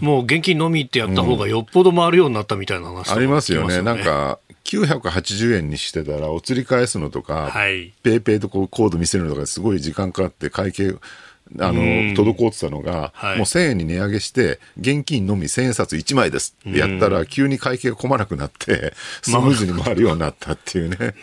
[0.00, 3.82] もう現金のみってやった方がよっぽど回るようになったみたいな話、ね、ありますよね。
[3.82, 10.94] なんか980円にしてたらお釣り返すのとか、はい、ペイペイとこうコード見せるのとかすごい時間かかって会計
[11.60, 21.14] あの、滞ってたのが、はい、もう1000円に値上げして、現金のみ1000円札1枚ですってやったら、急に会計が混まなくなって、スムーズに回るようになったっていうね。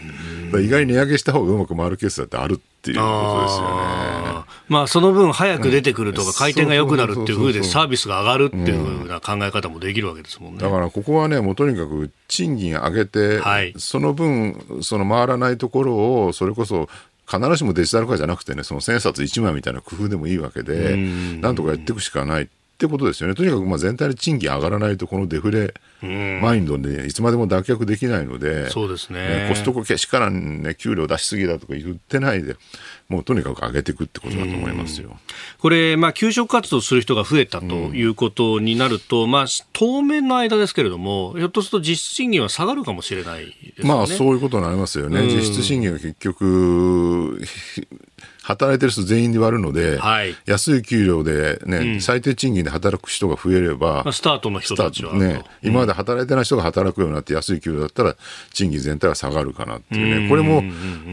[0.60, 4.42] 意外に値上げした方がうまく回るケースだってあるっていうことですよね。
[4.70, 10.60] まあ、その分早く出てくるとか、回転が良くなるっていうふうでサービスが上がるっていうふうな考え方もできるわけですもんね。
[10.60, 16.90] だからここはね、もうとにかく賃金上げて、はい、その分、その回らないところを、それこそ
[17.32, 20.98] 必ずしもデジタル化じゃなくてね、その千冊1枚みたいな工夫でもいいわけで、
[21.40, 22.48] なんとかやっていくしかないっ
[22.82, 23.36] てことですよね。
[23.36, 32.56] とにかくまあ全体で賃金上がらないと、このデフレマインドでいつまでも脱却できないので、そうですね、コストコけしからんね、給料出しすぎだとか言ってないで、
[33.08, 35.18] もうとにかく上げていくってことだと思いますよ。
[35.60, 43.88] これ、まあ、給食活動する人が増えたということになると、うん、まあ、当面の間ですけれども、ひょっとすると実質賃金は下がるかもしれないですね。
[43.88, 45.20] まあ、そういうことになりますよね。
[45.20, 47.42] うん、実質賃金は結局、
[48.42, 58.16] 働いてる人全員で割るので、はい、安い給料でね、うん、最低賃金で働く人が増えれば、まあ、スタートの人たちは、ね、今まで働いてない人が働くようになって安い給料だったら、
[58.54, 60.64] 賃金全体は下がるかなっていうね、これも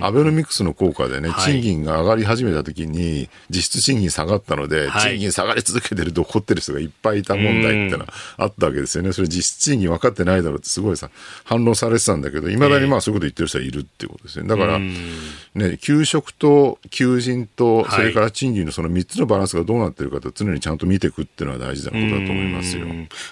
[0.01, 8.07] アベノミクスの効果でね、賃金が上がり始めた時に、実質賃金下がったので、はい、賃金下がり続けてると怒ってる人がいっぱいいた問題ってのは
[8.39, 9.13] あったわけですよね。
[9.13, 11.11] それ実質賃金分かってないだろうってすごいさ、
[11.45, 14.49] 反論されてたんだけど、いまだにまあそういうこと言ってる人はいるっていうことですよね。
[14.49, 14.81] だから、
[15.59, 22.87] ね、給食と求人と、それから賃金のその3つのバランスがどうなってるかと常にちゃんと見ていくっていうのは大事なことだと思いますよ。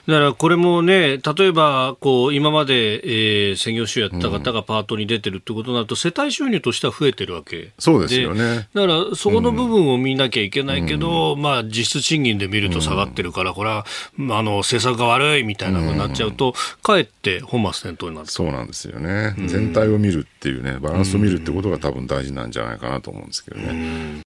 [0.07, 8.69] だからこれもね、例えばこう今まで、えー、専業主婦やった方がパートに出てるってことになると、世帯収入としては増えてるわけそうですよね。
[8.75, 13.87] だからそこの部分を見なきゃいけないけど、うん、まあ実質賃金で見ると下がってるから、これは
[14.19, 19.35] あの政策が悪いみたいなふうになっちゃうと、かえって本末転倒になるそうなんですよね。
[19.47, 24.26] 全体を見るっていうね、バランスを見るってことが多分大事なんじゃないかなと思うんですけどね。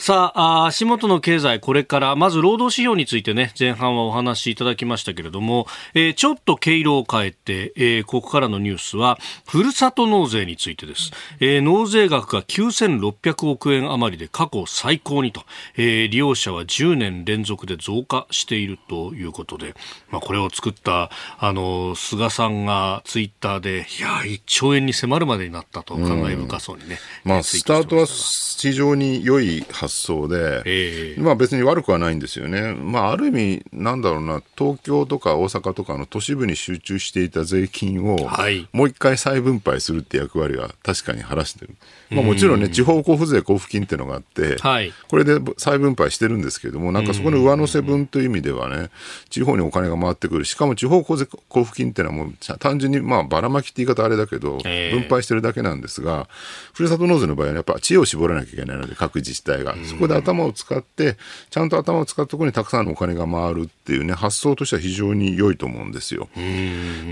[0.00, 11.10] さあ、足元の経済、これから、まず労働指標についてね、前半はお話しいただきましたけれども、えー、ちょっと毛色を変えて、えー、ここからのニュースは、ふるさと納税についてです。
[11.40, 15.42] えー、納税額が9600億円余りで過去最高にと、
[15.76, 19.74] えー、利用者は10年連続で増加しているということで、
[20.10, 26.98] まあ、これを作った、あの、菅さんがツイッターで、いや、1兆円に迫るまでになったと、感慨深そうにね。
[27.22, 32.74] まあ、スタートは非常に良い発想で、えー、まあ別に悪くはないんですよね。
[32.74, 38.28] まあある意味、なんだろうな、東京とか大阪とかの都市部に集中していた税金を、
[38.72, 41.74] もう一回再分配するって役割は確かに晴らしてる。
[42.10, 48.90] まあもちろんね、地方交付税交付金っていうのがあって、はい、これで再分配してるんですけれども、なんかそこの上乗せ分という意味ではね、
[49.28, 50.44] 地方にお金が回ってくる。
[50.44, 56.28] しかも地方交付金っていうのはもう単純にまあばらまきって言い方あれだけど、分配してるだけなんですが、
[56.72, 59.74] ふるさと納税の場合はやっぱ知恵を絞らなきゃいけないので、各自治体が。
[59.84, 61.16] そこで頭を使って、
[61.50, 66.28] ちゃんと頭を使ったところにたくさんのお金が回るっていうね、発想としては非常に良いと思うんですよ。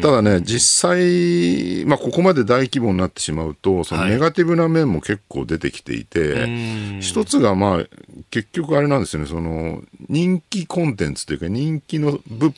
[0.03, 7.87] ただね、実際、まあ、ここまで大規模になってしまうと、そのネガティブな面も結構出てきていて、はい、一つがまあ、
[8.31, 12.55] 結局あれなんですよね、その、人気コンテンツというか、人気の物、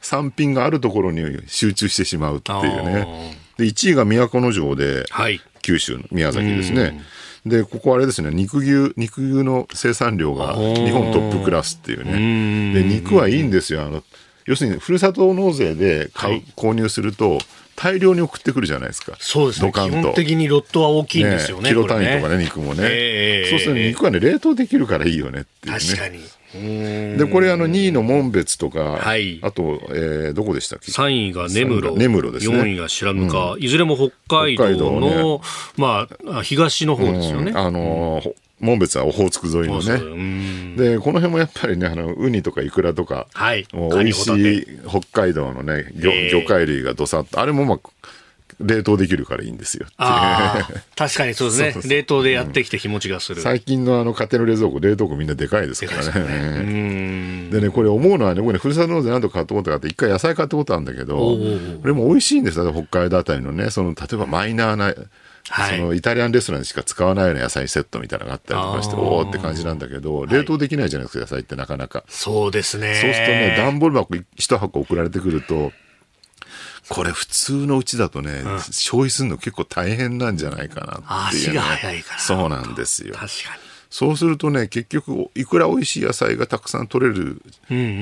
[0.00, 3.36] 産品があるところに集中してしまうっていうね。
[3.58, 7.00] で、1位が都城で、はい、九州の宮崎ですね。
[7.46, 12.80] で、ここあれですね、肉牛、肉牛の生産量が日本トップクラスっていうね。
[12.80, 13.82] で、肉はいいんですよ。
[13.82, 14.02] あの、
[14.46, 17.38] 要するに、ふるさと納税で買う、はい、購入すると、
[17.76, 19.16] 大量に送ってくるじゃないですか。
[19.18, 19.72] そうですね。
[19.72, 21.64] 基本的にロットは大きいんですよね。
[21.64, 22.82] ねキロ単位とかね、肉もね。
[22.84, 25.80] えー、そうすると肉はね、冷凍できるからいいよねっていう、ね。
[25.80, 26.20] 確かに。
[26.54, 31.92] で、これあの2位の門別とか、はい、あと、えー、どこでしたっけ ?3 位が根室。
[31.96, 32.56] 根室ですね。
[32.56, 35.40] 4位が白糠、うん、いずれも北海道の、ね、
[35.76, 37.50] まあ、東の方ですよね。
[37.50, 40.76] うん、あのー、門別はオホーツク沿いのね。
[40.76, 47.80] で、この辺もやっぱりね、あの、ウニとかイクラとか、はい、美味しい北海道のね、魚魚介類がどさっと、あれもまあ、
[48.60, 51.82] 冷凍できるからいいんですよ確かにそうですね。
[51.90, 57.48] 冷凍でやってきて日持ちがする、うん、最近のあの家庭の冷蔵庫冷凍庫みんなでかいですからね。
[57.50, 57.70] でね。
[57.70, 61.38] これ思うのはね僕ねふるさと納税何とか買ったことがあって一回野菜買ったことあるんだけどこ
[61.84, 62.58] れも美味しいんです。
[62.58, 64.94] よ北海道あたりのねその例えばマイナーな
[65.50, 72.04] はい、そのイタリアンレストランでしか使わないような野菜セットみたいなのがあったりとかして、おおって感じなんだけど、冷凍できないじゃないですか、野菜ってなかなか。
[72.08, 72.94] そうですね。
[72.94, 75.72] そうするとね、段ボール箱一箱送られてくると、
[76.88, 82.20] これ普通のうちだとね、うん、消費するの結構大変なんじゃないかなっていう、ね、足が早いから。
[82.20, 83.14] そうなんですよ。
[83.14, 83.64] 確かに。
[83.94, 87.40] そうするとね、結局、いくら美味しい野菜がたくさん取れる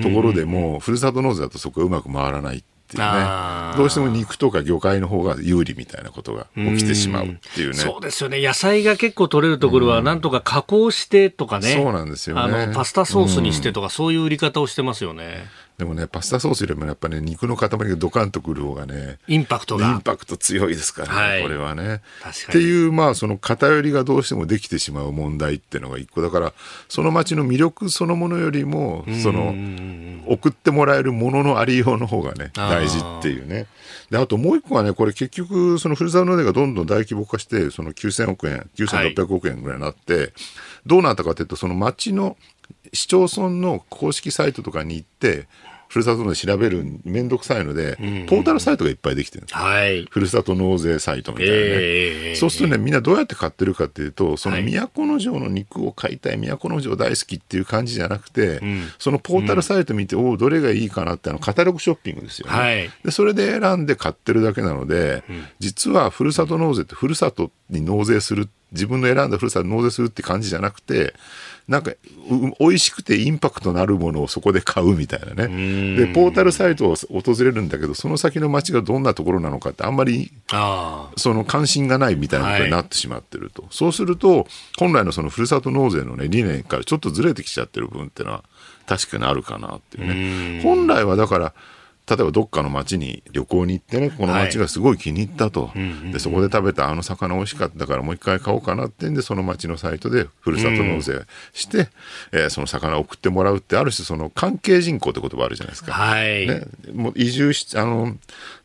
[0.02, 3.76] ところでも、ふるさと納税だとそこがうまく回らないっていうね。
[3.76, 7.74] どうしても肉とか魚介の方が有利みたいなことが起きてしまうっていうね。
[7.74, 8.42] うそうですよね。
[8.42, 11.74] 野菜が結構取れるところは、なんとか加工してとかね。
[11.74, 12.42] そうなんですよね。
[12.42, 15.46] あの、パスタソースにしてとか、そういう売り方をしてますよね。
[15.78, 19.90] でもね、パスタソースよりもやっぱね、肉の塊がドカンとくる方がね、インパクトが。
[19.90, 22.02] インパクト強いですからね、はい、これはね。
[22.48, 26.52] っていう、まあ、その偏りがどうしてもできてしまう問題っていうのが一個だから、
[26.88, 29.54] その街の魅力そのものよりも、その、
[30.26, 33.66] 送ってもらえるもののありようの方がね、大事っていうね。
[34.10, 40.32] で、あともう一個はね、これ結局、そのふるさと納税がどんどん大規模化して、その9000億円、9600億円ぐらいになって、はい、
[40.86, 42.36] どうなったかというと、その町の
[42.92, 45.46] 市町村の公式サイトとかに行って、
[45.92, 48.26] ふるさと納税調べる面倒くさいので、うん。
[48.26, 63.10] ポータルサイトがいっぱいできてるんです、はい、ふるさと納税サイトみたいなね、えー、そうするとね、みんなどうやって買ってるかっていうと、その都城の肉を買いたい、都城大好きっていう感じじゃなくて、うん、そのポータルサイト見て、おお、どれがいいかなってあの、カタログショッピングですよね、はい、で。
[63.10, 71.12] それで選んで買ってるだけなので、うん、実はふるさと納税って、ふるさとに納税する、自分の選んだふるさと納税するって感じじゃなくて、
[71.68, 71.92] なんか、
[72.58, 75.96] 美味しくてインパクトのあるものをそこで買うみたいなね。
[75.96, 80.32] で、ポータルサイトを訪れるんだけど、その先の街がどんなところなのかってあんまり、
[81.16, 83.62] その関心がないみたいなことになってしまってると。
[83.62, 84.46] はい、そうすると、
[84.78, 88.44] 本来のそのふるさと納税のね、理念からちょっとずれてきちゃってる部分っていうのは、
[88.86, 90.62] 確かにあるかなっていうね。
[90.62, 91.54] 本来はだから、
[92.16, 95.72] 例えばどっかの町に旅行に行ってね、この町がすごい気に入ったと、は
[96.08, 101.22] い、でそこで食べたあの魚美味しかったからもう一回買おうかなってんで、その町のサイトでふるさと納税
[101.54, 101.86] して、うん、
[102.32, 105.92] えー、その魚を送ってもらうって、ある種その関係人口って言葉あるじゃないですか。
[105.92, 106.46] はい。
[106.46, 108.14] ね、もう移住し、あの、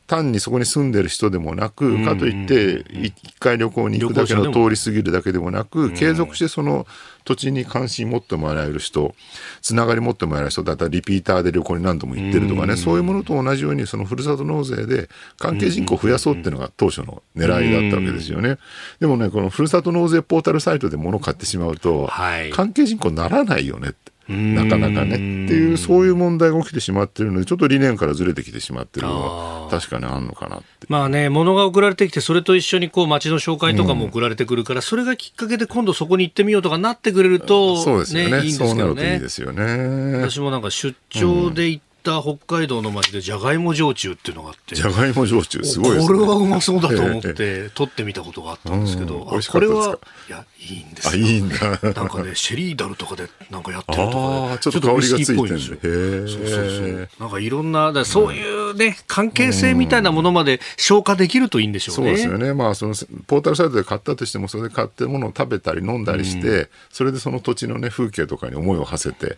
[0.08, 6.88] 単にそこに住んでる人でもなく、かといって、一回旅行に行くだけの通り過ぎるだけでもなく、継続してその
[7.26, 9.13] 土地に関心持ってもらえる人、
[9.62, 18.58] つながり持ってもらえる人だったらリピーターで旅行に何度も行ってるとかね、そういうものと同じように、そのふるさと納税で関係人口を増やそうっていうのが当初の狙いだったわけですよね。
[19.02, 22.10] でもね、このふるさと納税ポータルサイトで物を買ってしまうと、
[22.54, 24.16] 関係人口ならないよねって。
[24.30, 39.13] なかなかねっていう、そういう問題が起きてしまっているので、ちょっと理念からずれてきてしまっているのは、確かにあるのかなってまあね、物が送られてきて、それと一緒にこう街の紹介とかも送られてくるから、うん、それがきっかけで今度そこに行ってみようとかなってくれると、そうですよね、いいんですけどね。
[39.13, 40.18] いいですよね。
[40.18, 49.98] 私もなんか出張で行った北海道の町でじゃがいも焼酎っていうのがあってじゃがいも焼酎すごいです、ね、これはうまそうだと思って取ってみたことがあったんですけど、うん、これは
[50.30, 51.12] いやいいんですよ。
[51.13, 51.56] あいいんだ。
[51.93, 55.78] なんかね シェリーダルとかでなんかやってるとかでちょっと香りがついてるんですよ。
[55.82, 57.10] そうそうそう。
[57.20, 62.54] なんかいろんなだそういうね、関係性みたいなものまで消化できるといいんでしょうね、そうですよね。
[62.54, 62.96] まあその
[63.28, 69.38] ポータルサイトで買ったとしてもそれで買ってるものを食べたり飲んだりして、うん、それでその土地のね風景とかに思いを馳せて、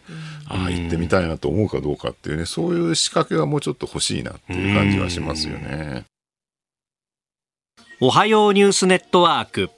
[0.50, 6.04] うん、ああ行ってみたいなと思うかどうかっていうねそういう仕掛けがもうちょっと欲しいなっていう感じはしますよね。
[8.02, 9.70] おはようニュースネットワーク。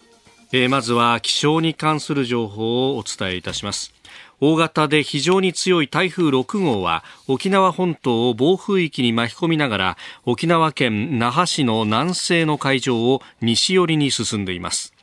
[0.52, 3.94] えー、まずは気象に関する情報をお伝えいたします。
[4.40, 14.94] 大型で非常に強い台風6号は沖縄本島を暴風域に巻き込みながら沖縄県那覇市の南西の海上を西寄りに進んでいます。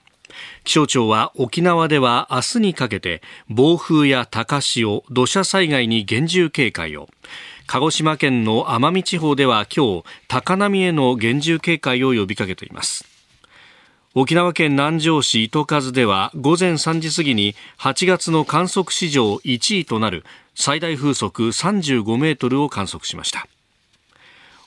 [0.65, 7.09] 気象庁は沖縄では明日にかけて暴風や高潮土砂災害に厳重警戒を。
[7.69, 13.05] 鹿児島県の奄美地方では今日高波への厳重警戒を呼びかけています。
[14.15, 23.47] 沖縄県南城市糸数では午前3時過ぎに8月の観測史上1位となる最大風速35メートルを観測しました。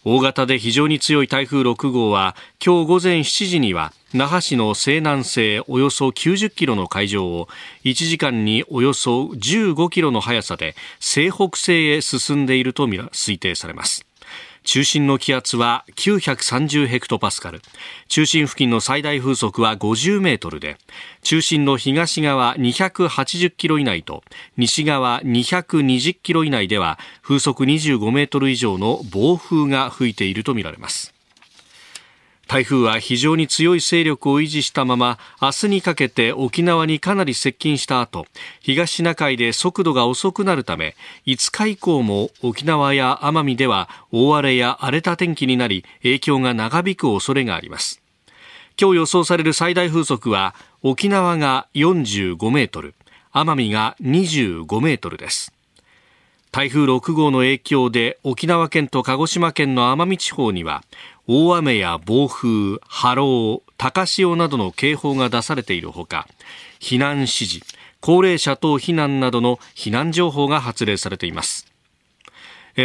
[0.04, 7.48] 大型で非常に強い台風6号は今日午前7時には那覇市の西南西およそ90キロの海上を
[7.84, 14.11] 1時間におよそ15キロの速さで西北西へ進んでいると推定されます。
[14.64, 17.62] 中心の気圧は930ヘクトパスカル。
[18.08, 20.78] 中心付近の最大風速は50メートルで
[21.24, 24.24] 中心の東側280キロ以内と
[24.58, 31.14] 西側220キロ以内では風速25メートル以上の暴風が吹いているとみられます。
[32.52, 38.26] 台風は非常に強い勢力を維持したまま明日にかけて沖縄にかなり接近した後
[38.60, 48.02] 東シナ海で速度が遅くなるため5日以降も沖縄や奄美では大荒れや荒れた天気になり影響が長引く恐れがあります。
[48.78, 52.96] 今日予想される最大風速は沖縄が45メートル
[53.32, 55.54] 奄美が25メートルです。
[56.52, 60.84] 台風6号の影響で沖縄県と鹿児島県の奄美地方には
[61.26, 66.28] 大雨や暴風、波浪、高潮などの警報が出されているほか
[66.82, 67.66] 避難指示、
[68.02, 71.72] 高齢者等避難などの避難情報が発令されています。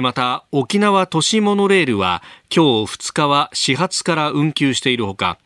[0.01, 2.23] また沖縄都市モノレールは
[2.55, 5.39] 今日2日は始発から運休しているほか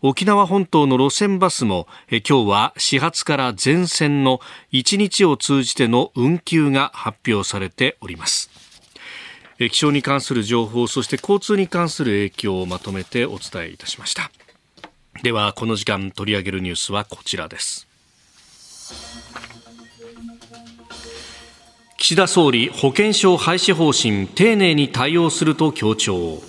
[0.00, 4.38] 沖縄本島の路線バスも今日は始発から全線の
[4.72, 8.48] 1日を通じての運休が発表されております。
[9.58, 14.30] 気象に関する情報そして交通に関する影響をまとめてお伝えいたしました。
[15.24, 17.88] ではこの時間取り上げるニュースはこちらです。
[21.96, 26.40] 岸田総理保険証廃止方針丁寧に対応すると強調。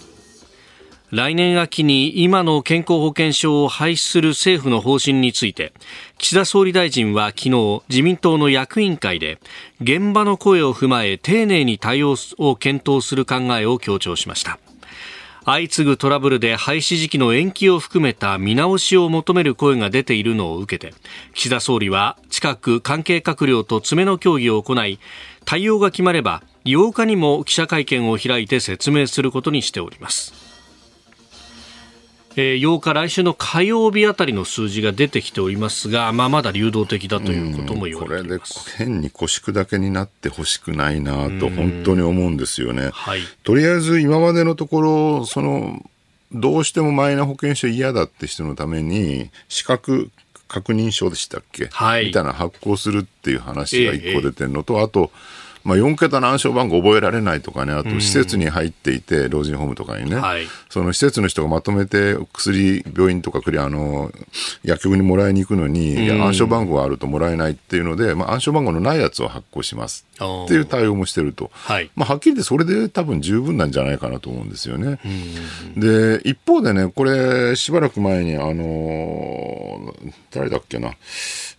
[1.12, 5.74] 来年秋に今の健康保険証を廃止する政府の方針について
[6.20, 9.39] 岸田総理大臣は昨日自民党の役員会で
[9.82, 14.60] 現場の声を踏まえ丁寧に対応を検討する考えを強調しました。
[15.45, 20.93] 相次ぐトラブルで廃止時期の延期を含めた見直しを求める声が出ているのを受けて
[21.34, 24.99] 岸田総理は近く関係閣僚と詰めの協議を行い
[25.45, 30.48] 対応が決まれば8日にも記者会見を開いて説明することにしております。
[32.39, 42.91] えー、8日、来週の火曜日あたりの数字が出てきておりますが、まあ、まだ流動的だということも言われています、これで変に腰砕けになってほしくないなと、本当に思うんですよね。
[42.93, 45.83] はい、とりあえず今までのところ、その
[46.31, 50.09] どうしてもマイナ保険証嫌だって人のために、資格
[50.47, 55.11] 確認書でしたっけ、はい、みたいな発行するっていう話が1個出てるのと、ええ、あと、
[55.64, 64.12] まあ、4桁の暗証番号覚えられないとかね、あと施設に入っていて、老人ホームとかにね、はい、その施設の人がまとめて薬、病院とかあの
[64.64, 70.05] 薬局にもらいに行くのに、暗証番号があるともらえないっていうので、まあ、暗証番号のないやつを発行します。
[70.20, 74.99] っていう対応もしてると、はい、まあ、はっきり言ってそれで多分十分なんじゃないかなと思うんですよね。
[75.78, 79.95] で、一方でね、これ、しばらく前に、あの
[80.32, 80.89] 誰だっけな、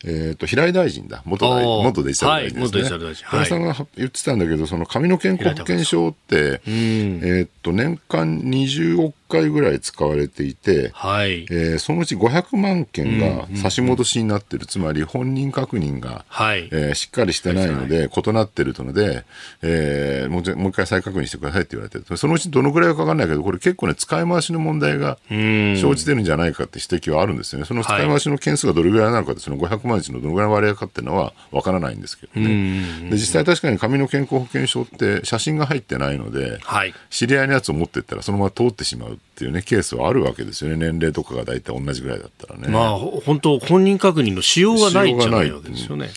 [0.05, 1.23] えっ、ー、と、平井大臣だ。
[1.25, 2.61] 元大元デジタル大臣ですね。
[2.61, 3.27] はい、元デジタル大臣。
[3.29, 16.69] 平井さんが言ってたんだけど、その紙の健康保険証って、えー、っと、年間20億回ぐらい使われていて、はい、えー、そのうち500万件が差し戻しになってる、つまり本人確認が、はい。
[16.73, 19.25] えー、しっかりしてないので、異なってるので、
[19.63, 27.67] えー、もうもう一回再確認してくださいって言われてる、そのうちどのぐらいか分かんないけど、これ結構ね、使い回しの問題が生じてるんじゃないかって指摘はあるんですよね。
[27.67, 33.11] その使い回しの件数がどれぐらいなのかって、その500万人のどのぐらいの割合かっていうのは分からないんですけどね。
[33.11, 40.77] で実際確かに紙の健康保険証って写真が入ってないので、はい、知り合いのやつを持ってったらそのまま通ってしまうっていうね、ケースはあるわけですよね。
[40.77, 42.69] 年齢とかが大体同じぐらいだったらね。
[42.69, 46.11] まあ、本当本人確認のしようがないんじゃないわけですよね。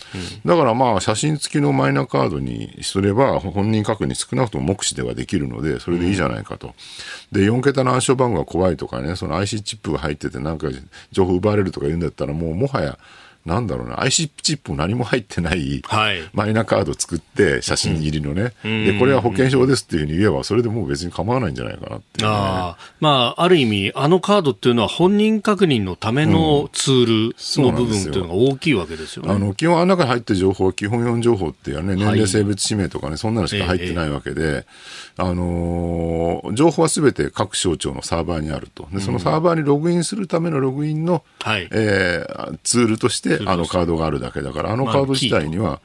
[0.44, 6.74] うん、だからまあ、写真付きのマイナカードにすれば、本人確認少なくとも目視ではできるので、それでいいじゃないかと。
[7.32, 10.68] で、4桁の暗証番号が怖いとかね、その IC チップが入っててなんか
[11.10, 12.98] 情報奪われるとか言うんだったら、もうもはや、
[13.44, 15.82] なんだろうな、IC チップも何も入ってない、
[16.32, 29.32] マイナカード作って、写真入りのね、うん、で、これは保険証ですっていうふうに言えば、それでもう別に構わないんじゃないかなっていう、ね、あまあ、ある意味、あのカードっていうのは本人確認のためのツールの部分っていうのが大きいわけですよね。
[29.32, 34.64] あの基本、あの中に入ってる情報は基本4情報っていうね、年齢、性別、氏名とかね、そんなのしか入ってないわけで、
[35.16, 38.88] あのー、情報はすべて各省庁のサーバーにあると。
[38.92, 45.80] で、そのサーバーにログインするためのログインの、はい、えー、ツールとしてあのカードがあるだけだから、あのカード自体には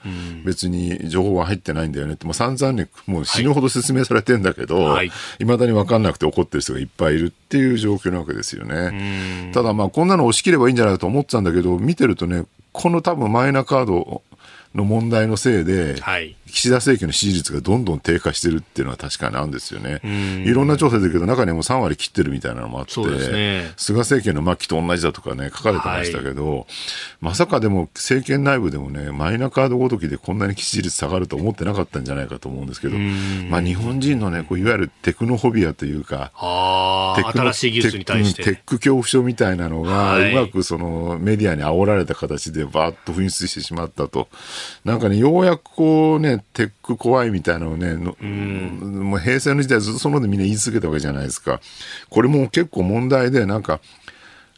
[0.45, 9.51] 別に情報は入ってないんだよねって、もう散々ね、もう死ぬほど説明されてんだけど、はい、未だに分かんなくて怒ってる人がいっぱいいるっていう状況なわけですよね。
[9.53, 14.21] ただまあ、こんなの押し切ればいいんじゃないかと思ってたんだけど、見てるとね、この多分マイナカード
[14.75, 20.01] の問題のせいで、はい、岸田政権の支持率がどんどん低下してるっていうのは確かにあるんですよね。
[20.45, 22.99] いろんな調査だけど、中にも3割切ってるみたいなのもあって、
[23.31, 26.65] ね、菅政権の末期と同じだとかね、書かれてましたけど、はい、
[27.21, 32.97] まさかでも政権内部でもね、マイナカードごときでこんなに支持率下がると思ってなかったんじゃないかと思うんですけど、
[33.49, 36.31] まあ日本人のね、こういわゆるテクノフォビアというか、
[37.17, 38.43] テク新しい技術に対して。
[38.43, 44.27] テック恐怖症みたいなのが、はい、うまくそのメディアに煽られた形でバーッと噴出してしまったと。
[44.85, 51.59] なんかね、ようやくこうね、テック怖いみたいなのをね、のもう平成の時代ずっとそのでみんな言い続けたわけじゃないですか。
[52.09, 53.79] これも結構問題で、なんか、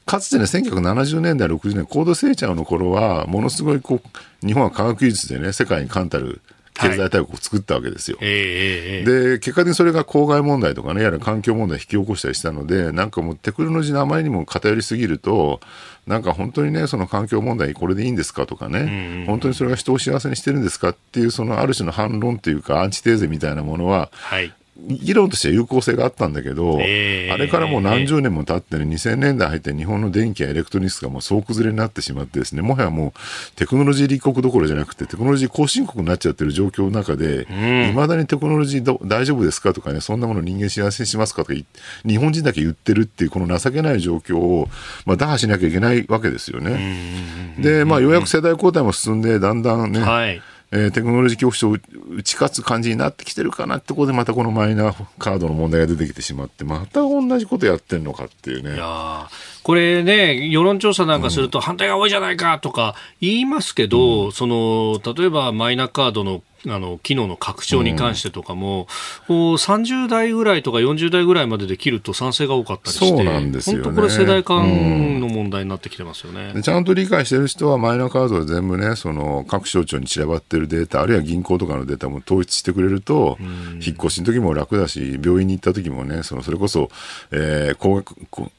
[0.05, 6.41] かつてね、1970年代、60年、高度成長の頃は、ものすごいこう、日本は科学技術でね、世界に冠たる
[6.74, 8.17] 経済大国を作ったわけですよ。
[8.19, 15.59] はい、で、結果的にそれが公害問題とかね、やはり環境問題を引き起こしたりしたので、なんかもうテクノロジーのあまりにも偏りすぎると、
[16.07, 24.53] なんか本当にね、その環境問題これでいいんですかとかね、本当にそれが人を幸せにしてるんですかっていう、そのある種の反論というか、アンチテーゼみたいなものは、はい、
[24.88, 37.47] 議論としては有効性があったんだけど、えー、あれからもう何十年も経ってね、2000年代入って日本の電気やエレクトロニクスがもう総崩れになってしまってですね、もはやもうテクノロジー立国どころじゃなくて、テクノロジー後進国になっちゃってる状況の中で、
[37.91, 41.59] いまだにテクノロジー大丈夫ですかとかね、そんなもの人間幸せにしますかとか、
[42.05, 44.69] 日本人だけ言ってるっていう、この情けない状況を、
[45.05, 47.55] まあ、打破しなきゃいけないわけですよね。
[47.59, 50.41] で、まあ、ようやく世代交代も進んで、だんだんね、はい
[50.74, 58.76] えー、テクノロジー恐怖症を打ち勝つ感じになってきてるかなってことでまたこのマイナカードの問題が出てきてしまってまた同じことやってるのかっていうね。
[58.76, 59.28] いや
[59.63, 68.88] これね、世論調査なんかすると反対が多いじゃないかとか言いますけど、うん、その例えばマイナカードのあの機能の拡張に関してとかも、
[69.28, 86.89] うん、30代ぐらいとか40代ぐらいまでで切ると賛成が多かったりして、そうなんですよ、ね、本当これ世代間の問題になってきてますよね、うん、ちゃんと理解してる人はマイナカードで全部ね、その各省庁に散らばってるデータ、あるいは銀行とかのデータも統一してくれると、うん、引っ越しの時も楽だし、病院に行った時もね、そのそれこそ、
[87.32, 88.16] えー、高額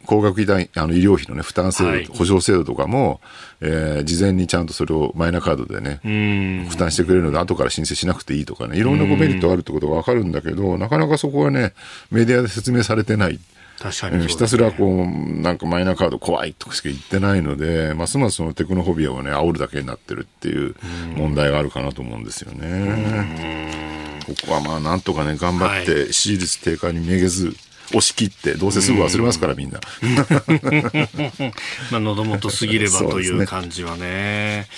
[0.07, 3.21] 高額医あの医療費の、ね、負担制度、はい、制度とかも、
[3.61, 6.01] えー、事前にちゃんとそれをマイナカードでね、
[6.69, 11.73] 負担してくれるので、後から申請しなくていいとかね、いろんなメリットがあるってことがわかるんだけど、なかなかそこはね、
[12.11, 13.39] メディアで説明されてない。
[13.79, 20.77] 確かに、ね、ひたすらこう、なんかマイナカード怖いとかしか言ってないので、ますますそのテクノフォビアをね、煽るだけになってるっていう
[21.17, 23.83] 問題があるかなと思うんですよね。
[24.27, 27.57] ここはまあなんとかね、頑張って支持率低下にめげず、
[27.89, 29.81] 押し切って、どうせすぐ忘れますから、みんな。
[31.91, 34.69] まあ、喉元すぎればという感じはね。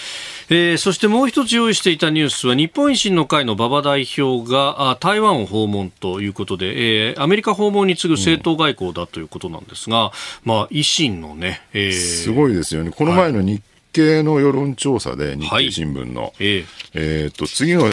[0.51, 10.11] えー、そしてもう一つ用意していたニュースは日本維新の会の馬場代表が台湾を訪問ということで、えー、アメリカ訪問に次ぐ政党外交だということなんですが、うん、
[10.45, 12.91] まあ、維新のね、えー、すごいですよね。
[12.91, 13.63] この前の日
[13.95, 16.45] 経の世論調査で、日経新聞の、はい、え。
[16.45, 17.91] ー、えー、と次の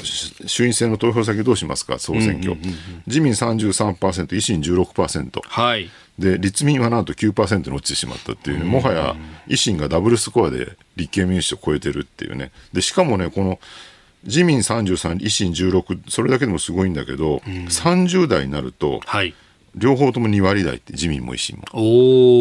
[0.48, 5.90] 衆院選の投票先どうしますか、総選挙、うんうんうんうん、自民33%、維新16%、はい、
[6.20, 9.16] で立民はなんと9%に落ちてしまったっていう、ね、もはや
[9.48, 13.60] 維新がダブルスコアで立憲民主を超えてるっていうね、でしかもね、この
[14.24, 19.34] 自民33、維新16、それだけでもすごいんだけど、うん、30代になると、はい
[19.76, 21.64] 両方とも2割台って自民も維新も。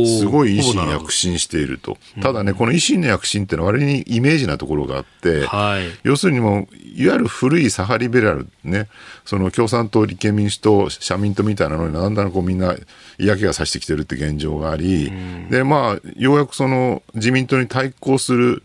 [0.06, 1.96] すごい維新躍進していると。
[2.20, 8.88] ただね、この維新の躍進ってのは割にイメージなところがあって、はい、要するにもう、いわゆる古いサハリベラルね、
[9.24, 12.74] その共産党、立憲民主党、社民党みたいなのにだんだんこうみんな
[13.18, 15.12] 嫌気がさしてきてるって現状があり、
[15.50, 18.62] で、まあ、ようやくその自民党に対抗する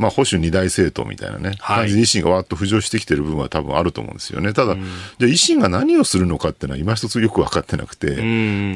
[0.00, 4.54] まあ、保守二大政党みたいなね、感じで維新がわっと浮上してきてる部分は多分あると思うんですよね。
[4.54, 4.84] ただ、じゃ
[5.22, 8.16] あ維新が何をするのかっていうのは今一つよく分かってなくて、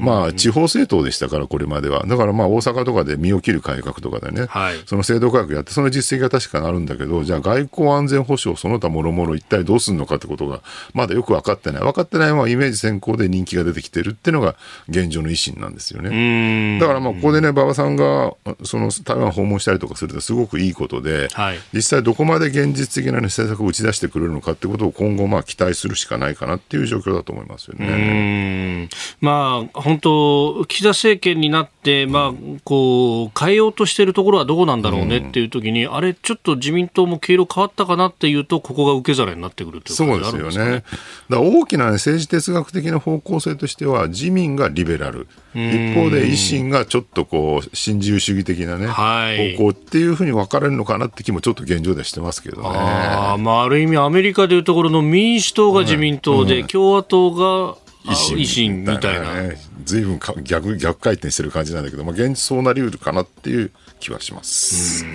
[0.01, 2.05] まあ、地方政党でしたから、これまでは。
[2.07, 10.61] だからまあ、大阪とかで身を切る改革とかでね、はい、その制度改革やって、その実績が確かにあるんだけど、じゃあ外交安全保障その他もろもろ一体どうするのかってことが、
[10.93, 11.83] まだよく分かってない。
[11.83, 14.57] 分かってないままイメージ先行で人気が出てきてるっていうのが
[14.89, 16.79] 現状の維新なんですよね。
[16.79, 28.89] だからまあ、ここでね、馬場さんが、その台湾訪問したりとかするとすごくいいことで、はい、実際どこまで現実的な、ね、政策を打ち出してくれるのかってことを今後まあ期待するしかないかなっていう状況だと思いますよね。
[29.21, 40.85] まあ、本当、岸田政権になって、まあ、こう、変えようとしているところはどこなんだろうねっていうときに、あれ、ちょっと自民党も毛色変わったかなっていうと、ここが受け皿になってくるということですよね。
[41.31, 52.69] だ大きな、ね、政治哲学的な方向性としては、自民がリベラル、一方で維新がちょっとこう、新自由主義的なね、はい、方向っていうふうに分かれるのかなって気もちょっと現状でしてますけどね。
[52.73, 57.77] あまあ、ある意味、アメリカでいうところの民主党が自民党で、うん、共和党が
[58.11, 59.43] 維新維新みたいな。
[59.43, 65.07] ね、ずいぶん逆逆回転してる感じなんだけど、まあ、現実そうなりうるかなっていう気はします。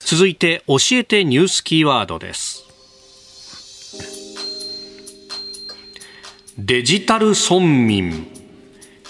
[0.00, 2.64] 続いて、教えてニュースキーワードです。
[6.58, 8.37] デジタル村民。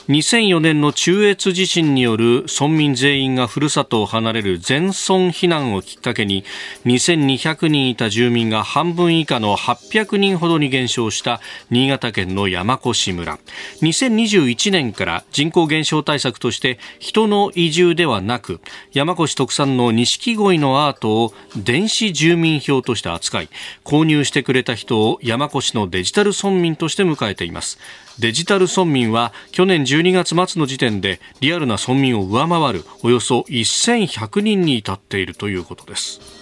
[0.08, 6.44] 2004年の中越地震による村民全員がふるさとを離れる全村避難をきっかけに
[6.86, 13.38] 2200人いた住民が半分以下の800人ほどに減少した新潟県の山古志村。
[13.82, 18.62] 2021年から人口減少対策として人の移住ではなく
[18.94, 23.50] 山古志特産の錦鯉のアートを電子住民票として扱い
[23.84, 27.78] 購入してくれた人を山古志のデジタル村民として迎えています。
[28.18, 36.38] デジタル村民は去年12月末の時点でリアルな村民を上回るおよそ1100人に至っているということです。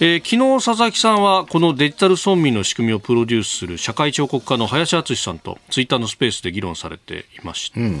[0.00, 8.00] えー、昨日佐々木さんはこのデジタル村民の仕組みをプロデュースする社会彫刻家の林敦さんとツイッターのスペースで議論されていました、うん、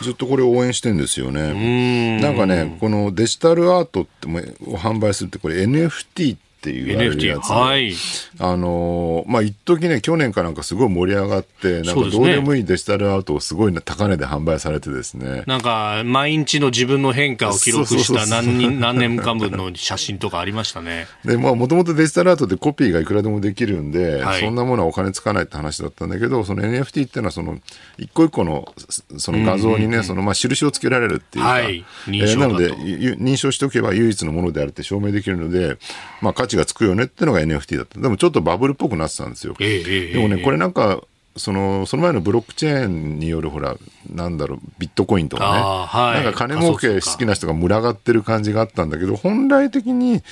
[0.00, 2.18] ずっとこれを応援してるんですよね。
[2.20, 4.40] なんかねこのデジタルアートっても
[4.78, 7.92] 販売するってこれ NFT っていうやつで、はい、
[8.38, 15.44] あのまあ一時ね去年かなんかすごい盛り上がってなんかどうでもいいデジタルアートをすごい高値で販売されてですね。
[15.46, 21.06] なんか毎日の自分の変化を記録した何人何年間分の写真とかありましたね。
[21.24, 27.58] でまあもともとデジタルアートってコピーがいくらでもできるんで、はい、そんなものはお金つかないって話だったんだけどその NFT っていうのはその
[27.98, 28.72] 一個一個の
[29.18, 35.76] その画像にね、そのまあ印をつけられるっていうか、はい、認証、えー、なので認証しておけば唯一のものであるって証明できるので、
[36.20, 38.00] まあ、価値がつくよねってのが NFT だった。
[38.00, 39.54] でもちょっとバブルっぽくなってたんですよ。
[39.60, 41.02] えー、でもね、これなんか、
[41.36, 43.76] そのその前のブロックチェーンによるほら
[44.08, 50.22] なんだろうビットコインとかね、はい、なんか金儲け好きな人が群がってる感じがあったんだけど本来的に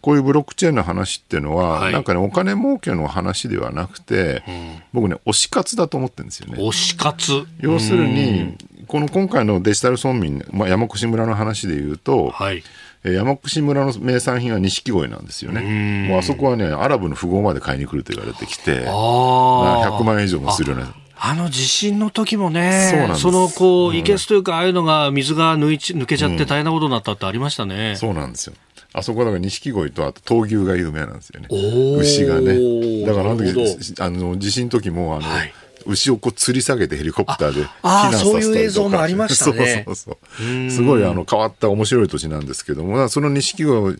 [0.00, 6.58] こういうブロックチェーンの話っていうのは、はい、なんかねお金儲けの話ではなくて、うん、僕ね推し活だと思ってるんですよね。
[6.58, 7.46] 推し活。
[7.60, 8.56] 要するに
[8.86, 12.62] この今回のデジタル村民、まあ、山越村の話で言うと、はい
[13.04, 16.08] 山口村の名産品は錦鯉なんですよね。
[16.08, 20.94] もうあそこはね、アラブの富豪まで買いに来ると言われてきて、100万円以上もするような。
[21.20, 27.90] あの地震の時もね、そのこう、いけすというか、ああいうのが水が抜い抜けちゃって大変なことになったってありましたね。
[27.90, 28.54] うん、そうなんですよ。
[28.92, 31.48] あそこだから錦鯉とあと闘牛が有名なんですよね。
[31.98, 33.04] 牛がね。
[33.04, 35.52] だからあの時、あの地震の時もあの、はい
[35.88, 38.32] 牛をこう吊り下げてヘリコプターで避難させたりとか。
[38.32, 39.84] そういう映像もありましたね。
[39.86, 40.70] そうそうそう。
[40.70, 43.94] すごいあの変わった面白い土地なんですけども、その錦鯉を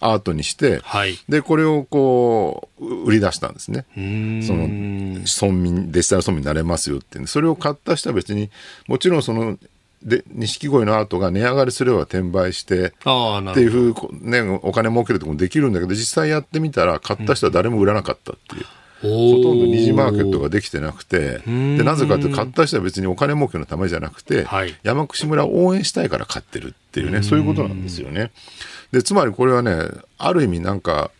[0.00, 3.84] アートにして、はい、で、これをこう、売り出したんですね。
[3.94, 8.50] その、村民、デジタル村民になれますよって、それを買った人は別に、
[8.88, 9.58] もちろんその、
[10.02, 12.90] で錦鯉のアートが値上がりすれば転売してっ
[13.54, 18.64] ていうふう、ね、お金儲けるとこもできるんだけど実際やってみたら買った人は誰も売らなかったっていう。
[19.02, 19.08] ほ
[19.42, 28.30] とんど二次マーケットができてなくて、でなぜかというと、買った人は別にお金儲けのためじゃなくて、はい、山口村を応援したいから買ってるっていうね、そういうことなんですよね。
[28.92, 29.88] でつまりこれはね、
[30.18, 31.10] ある意味なんか、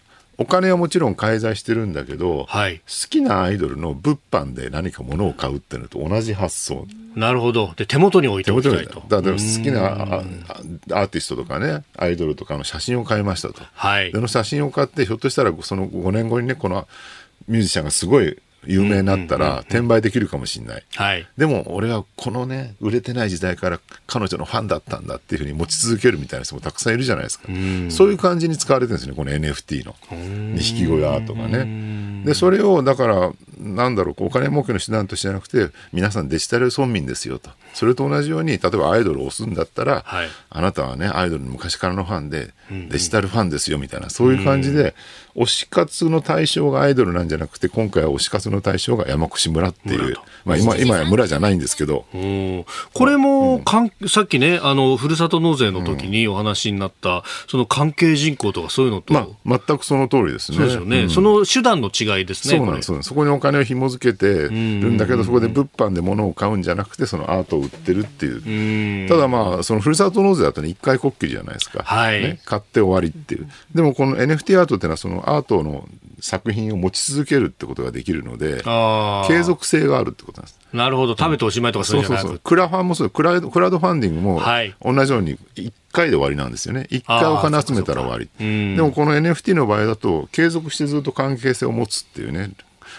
[0.41, 6.87] お金はもちろん介在してるんだけど、はい、好きなアイドルの物販で何か物を買うっていうのと同じ発想。
[7.15, 7.75] なるほど。
[7.77, 9.03] で、手元に置いておきたいと。
[9.07, 13.63] だから好きなアーティストとかね、アイドルとかの写真を買いましたと。
[13.75, 14.13] はい。
[14.13, 16.89] その写真を買って、ひょっとしたらその5年後にね、この
[17.49, 27.49] ミュージシャンがすごい有名になったら転売できるかもしれない、はい、でも俺はこのね売れてない時代から彼女のファンだったんだっていうふうに持ち続けるみたいな人もたくさんいるじゃないですか、
[27.91, 29.95] そういう感じに使われてるんですねこの NFT の。
[30.55, 32.25] 錦鯉アートがね。
[32.25, 37.51] でそれをだからなんだろう、お金儲けの手段としてじゃなくて、皆さんデジタル村民ですよと。
[37.75, 42.53] それと同じように、例えばアイドルを押すんだったら、はい、あなたはね、アイドルの昔からのファンで、
[42.89, 44.95] デジタルファンですよみたいな、そういう感じで、
[45.37, 52.05] 推し活の対象がアイドルなんじゃなくて、今回は推し活の対象が山越村っていう、まあ今、今や村じゃないんですけど。
[52.93, 59.15] これもかん、さっきね、あの、ふるさと納税の時にお話になった、その関係人口とかそういうのと。
[59.15, 60.59] まあ、全くその通りですね。
[60.59, 61.09] そうですよね。
[61.09, 62.57] その手段の違いですね。
[62.57, 63.03] そうなんです。
[63.03, 69.09] そこにお金を紐付けてるんだけど、そこで物販で物を買うんじゃなくて、そのアートを売ってるっていう。
[69.09, 71.83] ただまあ、そのふるさと納税だとね、一回こっきりじゃないですか。
[71.85, 72.23] はい。
[72.23, 73.49] ね、買って終わりっていう。
[73.75, 75.89] でもこの NFT アートっていうのは、そのアートの
[76.21, 80.59] 作品を持ち続けるってことができるので、継続性があるってことなんです。
[80.73, 83.11] なるほど、食べておしまいとかそうそうそうクラファンもそう。
[83.11, 84.41] クラ、クラウドファンディングも
[84.81, 86.87] 同じように1回で終わりなんですよね。
[86.91, 88.29] 1回お金集めたら終わり。
[88.39, 92.53] でもこの NFT の場合だと、継続してずっと関係性を持つっていうね、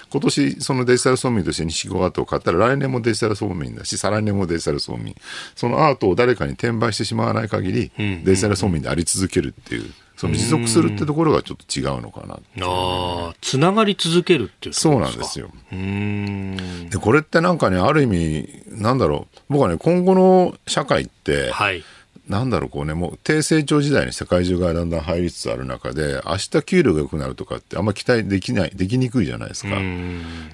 [0.09, 5.15] 今年そのデジタル村民として錦鯉アートを買ったら来年もデジタル村民だし再来年もデジタル村民
[5.55, 7.91] そのアートを誰かに転売してしまわない限り、
[8.23, 9.89] デジタル村民であり続けるっていう
[10.21, 15.49] その持続するってところがちょっと違うのかな、ね、ああつながり続けるっていうそうなんですよ。
[15.71, 19.39] でこれってなんかねある意味なんだろう。
[19.49, 21.83] 僕はね今後の社会って、はい
[22.27, 29.71] なんだろう、こうね、もう低成長時代に世界中がだんだん入りつつある中で、明日給料が良くなるとかってあんま期待できない、できにくいじゃないですか。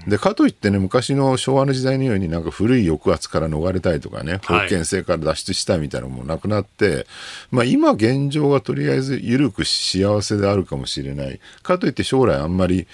[0.07, 7.05] で、かといってね、昔の昭和の時代のようになんか古い抑圧から逃れたいとかね、封建制から脱出したいみたいなのもなくなって、はい、
[7.51, 11.39] まあ今現状がとりあえず緩く幸せであるかもしれない。
[11.63, 12.87] かといって将来あんまり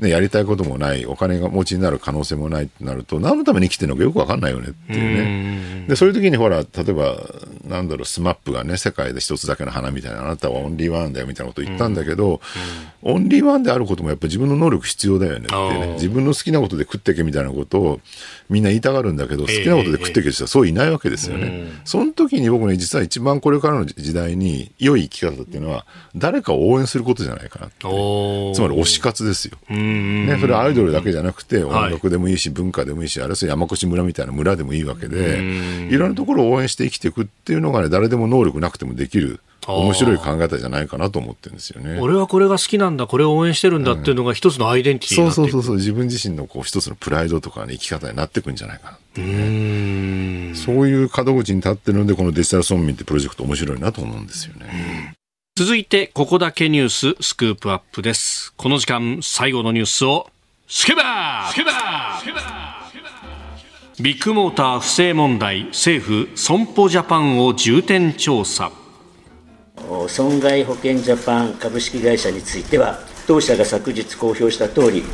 [0.00, 5.86] ね、やりたいこともない、お金が持ちになる可能性もないってなると、何のために生きてるのかよくわかんないよねっていうね。
[5.88, 7.16] で、そういう時にほら、例えば、
[7.68, 12.40] なんだろう、スマップがね、世界で一つだけの花みたいな、あなたはオンリーワンだよみたいなこと言ったんだけど、
[13.02, 18.00] オンリーワンであることもやっぱ自分の能力必要だよねってね、自分の好きなことで食ってけみたいなことを
[18.48, 21.68] みんな言いたがるんだけど、好きなことで食ってける人はそういないわけですよね。
[21.84, 29.58] その時に僕ね、実は一番これからの時代に良い生き方っていうのは、誰かを応援することじゃないかなって、ね、つまり推し活ですよ。
[30.26, 35.40] ね、それはアイドルだけじゃなくて、音楽でもいいし、文化でもいいし、あるいは山古志村みたいな村でもいいわけで、
[35.90, 39.40] いろんなところを応援して生きていくっていうのがね、誰でも能力なくてもできる。
[39.68, 41.98] 面白い考え方じゃないかなと思ってるんですよね。
[42.00, 55.14] 俺はこれが好きなんだ、これを応援してるんだっていうのが一つのアイデンティティになってそうそうそう、自分自身のこう一つのプライドとか、ね、生き方になっていくんじゃないかなっていう、ね、そういう門口に立ってるので、このデジタル村民ってプロジェクト面白いなと思うんですよね。
[55.62, 58.54] 続いて、ここだけニューススクープアップです。
[58.56, 60.30] この時間、最後のニュースを
[60.66, 68.72] スケバースケバースケバービッグモーター不正問題政府損保ジャパンを重点調査
[70.08, 75.04] 損害保険ジャパン株式会社については当社が昨日公表したとおり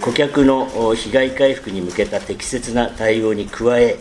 [0.00, 3.96] 顧客の被害回復に向けた適切な対応に加え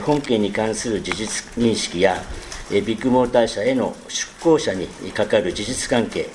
[0.00, 2.22] 本件に関する事実認識や
[2.70, 6.28] ビッグモーター社への出向者にかかる事実関係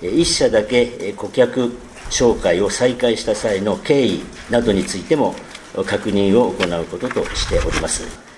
[0.00, 1.72] 1社だけ顧客
[2.10, 5.34] 紹介を再開した際の経緯などについても
[5.86, 8.31] 確認を行うこととしております。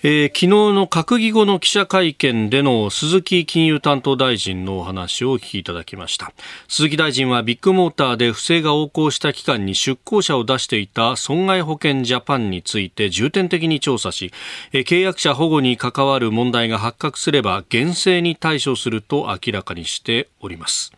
[0.00, 6.32] えー、昨日の閣議後の記者会見での鈴木金融担当大臣のお話をお聞きいただきました。
[6.68, 14.32] 鈴木大臣はビッグモーターで不正が横行した期間に出向者を出していた損害保険ジャパンについて重点的に調査し、
[14.72, 20.97] えー、契約者保護に関わる問題が発覚すれば厳正に対処すると明らかにしております。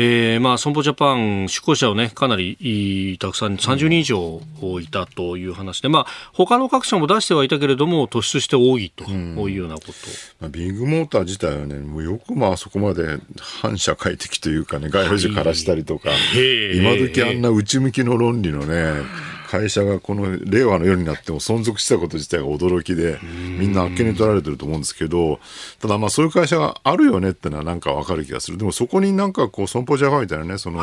[0.00, 4.40] えー、まあ損保ジャパン出向者をねかなりたくさん30人以上
[4.80, 9.92] いたという話で、まあ他の各社も出してはいたけれども突出して多いというようなこと、
[10.40, 19.02] まあ、ビッグモーター自体はねもうよくまあそこまで反社会的というかね街路樹枯らしたりとか、はい、今時あんな内向きの論理のね
[19.48, 23.18] 会社がこの令和の世になっても存続したこと自体が驚きで、
[23.58, 25.40] みんなあっけに取られてると思うんですけど、
[25.80, 28.58] ただまあそういう会社があるよねってのはなんかわかる気がする。
[28.58, 30.82] でもそこになんかこう損保ジャパンみたいなね、その、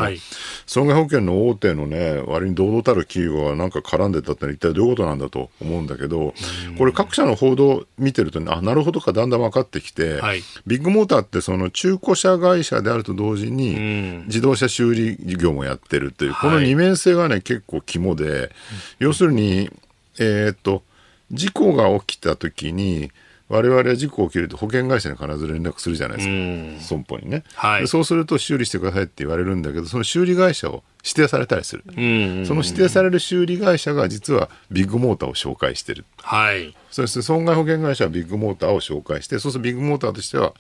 [0.66, 6.34] 損害保険の大手のね、割に堂々たる企業がなんか絡んでたってのは一体どういうことなんだと思うんだけど、
[6.80, 18.55] これ各社の報道見てると、ね、あ、なるほどかだんだん分かってきて、はい、ビッグモーターってその中古車会社であると同時に、自動車修理業もやってるという、この二面性がね、結構肝で、
[19.00, 19.70] 要するに、
[20.20, 20.84] えー、っと、
[21.32, 23.12] 事故が起きた時に、
[23.48, 40.56] 我々は事故起きると保険会社に必ず連絡するじゃないですか、損保にね、はい、そうすると修理してくださいって言われるんだけど、その修理会社を指定されたりする、その指定される修理会社が実はビッグモーターを紹介してる、はい、そして損害保険会社はビッグモーターを紹介してそうするとビッグモーターとしては、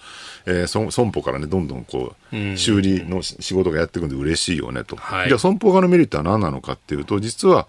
[0.46, 7.68] えー、損保からねどんどんこう修理の仕事がやっていくんで嬉しいよねと、はい、じゃあ損保側のメリットは何なのかっていうと実は、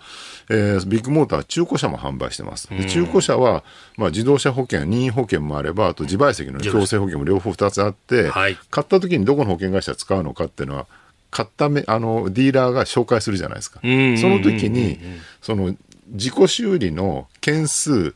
[0.51, 2.68] えー、ビッグモーターは中古車も販売してます。
[2.68, 3.64] で中古車は、
[3.97, 10.87] まあ、自動車保険任意保険もあればあと自賠責の強制保険も両方2つあって、はい、買った時にどこの保険会社使うのかっていうのは
[11.37, 13.80] 買っためあのディーラーが紹介するじゃないですか。
[13.82, 14.99] その時に
[15.43, 15.76] その
[16.09, 18.14] 自己修理の件数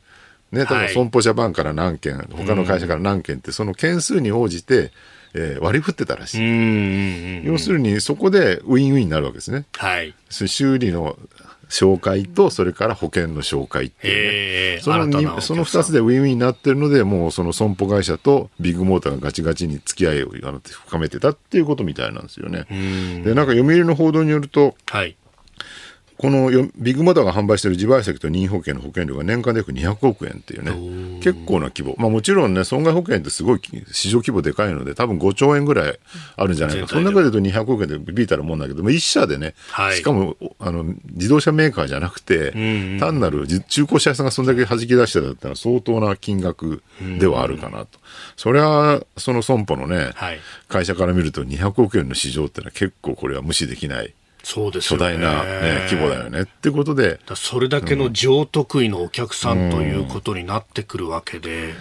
[0.53, 4.91] ね、例えば損保ジャパンから何件、はい、他の会社から何件って、その件数に応じて、
[5.33, 7.47] えー、割り振ってたらしい。
[7.47, 9.64] 要するに、そこでウィンウィンになるわけですね。
[9.75, 10.12] はい。
[10.29, 11.16] 修理の
[11.71, 14.83] 紹介と、それから保険の紹介っていうね。
[14.83, 22.66] そのその2つでウィンウィンになってるので、もうその損保会社とビッグモーターがガチガチに付き合いを深めてたっていうことみたいなんですよね。
[23.25, 25.16] で、なんか読売の報道によると、はい。
[26.21, 33.61] このビッグモーターが販売している自賠責と任意保険の保険料が年間で約200億円っていうね、結構な規模、まあ、もちろんね、損害保険ってすごい
[33.91, 35.99] 市場規模でかいので、多分5兆円ぐらい
[36.37, 42.53] あるんじゃないか、その中で言うと200億円でビビたるもんだけど、1社でね、はい、しかもあの自動車メーカーじゃなくて、
[43.01, 46.83] 単なる中古車屋さんがそんだけ弾き出してたってのは相当な金額
[47.18, 47.99] ではあるかなと。
[48.37, 54.12] それはその損保のね、はい、会社から見ると200億円の市場ってのは結構これは無視できない。
[54.43, 57.20] そうです巨大な、ね、規模だよねってことで。
[57.34, 61.74] それだけの上得意のお客さんということになってくるわけで。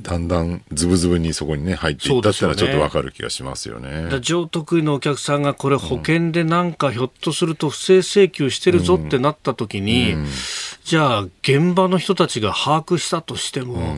[0.00, 4.04] だんだんズブズブにそこにね入っていったってのはちょっとわかる気がしますよね。
[4.08, 4.20] ね。
[4.20, 10.20] 上得意のお客さんがこれ保険でなんかひょっとすると不正請求してるぞってなった時に、うん。
[10.20, 10.26] うん、
[10.84, 13.96] じゃあ現場の人たちが把握したとしても、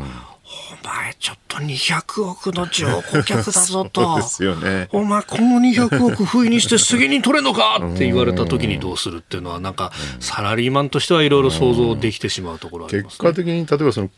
[0.90, 4.16] 前ちょっと200億の上顧客だぞと。
[4.16, 4.88] ですよね。
[4.92, 14.10] お前この200億不意にして次に取れんのかって言われた時にどうするっていうのはなんかサラリーマンとしてはいろいろ想像できてしまうところ、ね、結果的に例えばその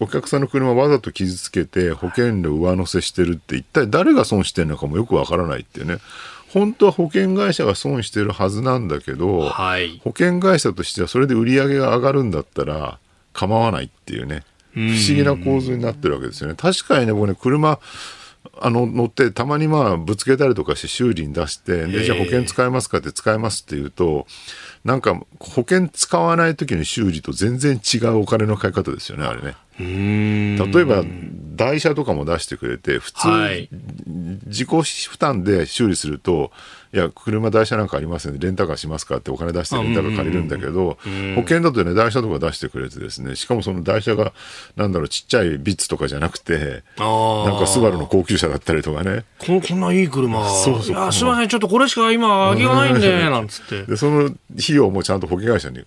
[0.00, 5.98] お客さんの車わざと傷つけて保険料上乗せしてるって一体誰が損してるのかもよくわからないっていうね。
[6.52, 12.98] 本当は保険会社が損してるはずなんだけど、はい、保険会社としてはそれで売り上げが上がるんだったら
[13.32, 14.42] 構わないっていうね。
[14.74, 16.54] 不思議な構図になってるわけですよね。
[16.56, 17.78] 確かにね、僕ね、車、
[18.60, 24.26] あの乗ってたまにまあぶつけたりとかして修理に出してでじゃあ保険使えますかって使えますって言うと
[24.84, 29.54] なんか保険使わない時の修理と全然違うお金のかけ方ですよねあれね。
[29.78, 31.04] 例えば
[31.56, 33.68] 台車とかも出してくれて普通、はい、
[34.46, 34.68] 自己
[35.08, 36.50] 負担で修理すると
[36.94, 40.98] いや、車台車なんかありません、ね、レンタカーしますかってお金出してレンタカー借りるんだけど、
[41.34, 44.34] 保険だとね、台車とか出してくれてですね、しかもその台車が、
[44.76, 49.24] なんだろう、ちっちゃいビッツとかじゃなくて、なんかスバルの高級車だったりとかね。
[49.38, 50.46] ここんないい車。
[50.50, 50.94] そうそう。
[50.94, 53.84] いや、すみません、ちょっとこれしか今、空きがないんで、なんつって。
[53.84, 55.82] で、その費用もちゃんと保険会社に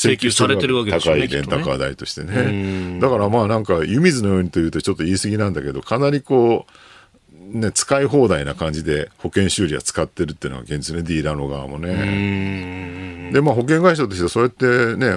[0.00, 1.14] 請求されてるわけですね。
[1.14, 2.98] 高いレンタカー代としてね。
[3.00, 6.66] だからまあなんか湯水のようにというとちょっと言い過ぎなんだけど、かなりこ
[7.54, 13.30] う、ね、使い放題な感じで保険修理は使ってるっていうのが現実ね、ディーラーの側もね。
[13.30, 15.16] で、まあ保険会社としてはそうやってね、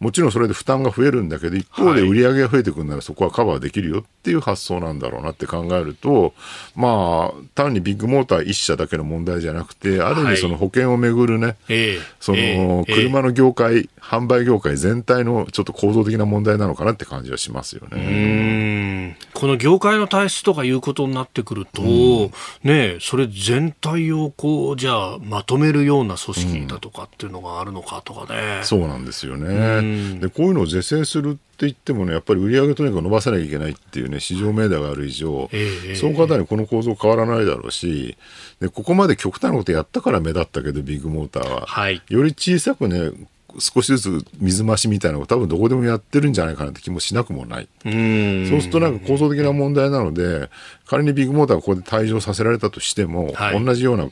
[0.00, 6.34] もちろんそれで負担が増えるんだけど、一方で売り上げが増えてくるならそこはカバーできるよっていう発想なんだろうなって考えると、
[6.74, 19.16] まあ、単にビッグモーター一社だけの問題じゃなくて、ある意味その保険をめぐるね、はい、その車の業界、えー、販売業界全体のちょっと構造的な問題なのかなって感じはしますよね。
[19.44, 22.30] この業界の体質とかいうことになってくると、うん、
[22.62, 28.60] ねそれ全体をこう、じゃあまとめるような組織だとかっていうのがあるのかとかね。
[28.60, 30.18] うん、そうなんですよね。
[30.18, 38.16] でこういうのを是正するって言ってもねやっぱり売り上げとにかく伸ばさなきゃいけないっていうね市場命題がある以上、えー、その方にこの構造変わらないだろうし
[38.60, 43.10] でここまで極端なことやったから目立ったけどビッグモーターは、はい、より小さくね
[43.58, 47.68] 少しずつ水増しみたいなのを多分どこでもやってるんじゃないかなって気もしなくもない。
[47.82, 47.92] そう
[48.60, 50.50] するとなんか構造的な問題なので、
[50.86, 54.08] 仮にビッグモーターがここで退場させられたとしても、はい、同じような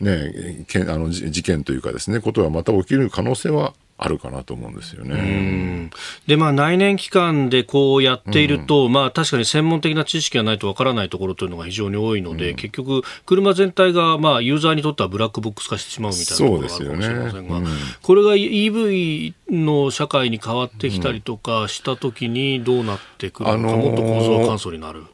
[0.00, 5.90] ね、けあの事件というかですね、ことはまた起きる可能性はあるかなと思うんですよね。
[6.26, 25.04] で、まあ、内燃機関でこうやっていると、うん、まあ、確かに専門的な知識がないとわからないところというのが非常に多いので、うん、結局、車全体が、まあ、ユーザーにとってはブラックボックス化してしまうみたいなところがあるかもしれませんが、ねうん、これが EV の社会に変わってきたりとかしたときにどうなってくるのか、もっと構造簡素になる。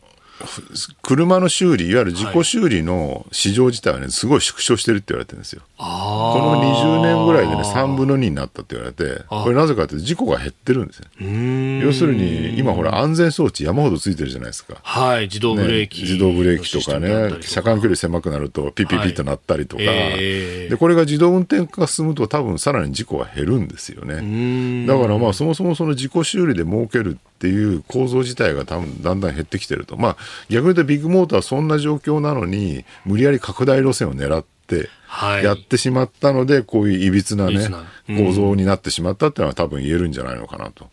[1.03, 5.63] 車の修理、いわゆる自己修理の市場自体はね、すごい縮小してるって言われてるんですよ。
[5.77, 11.07] この20年ぐらいでね、3分の2になったって言われて、これなぜかというと事故が減ってるんですよ。
[11.85, 14.77] 要するに、今ほら安全装置山ほどついてるじゃないですか。
[14.83, 20.67] はい、自動ブレーキ、ね、自動ブレーキとかね、車間距離狭くなるとピッピッピッとなったりとか、はいえ。
[20.69, 24.87] ー、で、これが自動運転化が進むと多分さらに事故が減るんですよね。
[24.87, 29.97] だからまあそもそもその自己修理で儲けるっていう構造自体が多分だんだん減ってきてると。
[29.97, 30.17] まあ
[30.49, 34.89] 逆に言うとビッグモーターはそんな状況なのに、無理やり拡大路線を狙って、
[35.43, 37.69] やってしまったので、こういういびつなね、
[38.07, 40.89] 構造になってしまったっていうのは多分言えるんじゃないのかなと。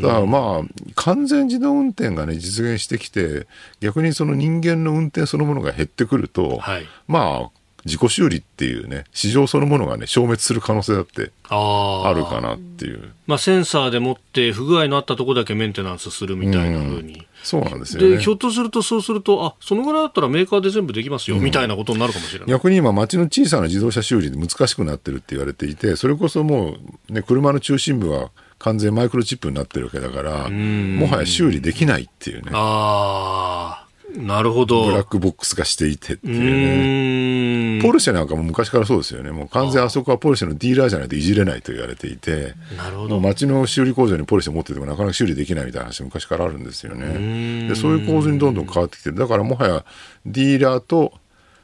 [0.00, 3.46] だからまあ、完全自動運転がね、実現してきて、
[3.80, 13.12] 逆にその人間の運転そのものが減ってくると、はい、まあ、自己修理っていうね、市場そのものがね、消滅する可能性だってあるかなっていう。
[13.26, 17.26] まあ、センサーでもって不具合のあったところだけメンテナンスするみたいなふうに。
[17.42, 22.48] そうなんですよ、ね、で、ひょっとするとそうすると、あ、そのぐらいだったらメーカーで全部できますよ、うん、みたいなことになるかもしれない。
[22.48, 26.76] 逆に今、街の小さな自動車修理で難しくなってるって言われていて、それこそも
[27.08, 32.50] う、ね、車の中心部は完全マイクロチップになってるわけだから、もはや修理できないっていうね。
[32.52, 33.89] ああ。
[34.16, 34.86] なるほど。
[34.86, 37.82] ブラックボックス化していてっていうね。
[37.82, 39.30] ポルシェなんかも昔からそうですよね。
[39.30, 43.20] もう完全あそこはポルシェのディーラーじゃないといじれないと言われていて、なるほど。
[43.20, 47.68] 街の修理工場にポルシェ持っててもなかなか修理できないみたいな話昔からあるんですよね。
[47.68, 49.84] でそういう構図にどんどん変わってきて、だからもはや
[50.26, 51.12] ディーラーと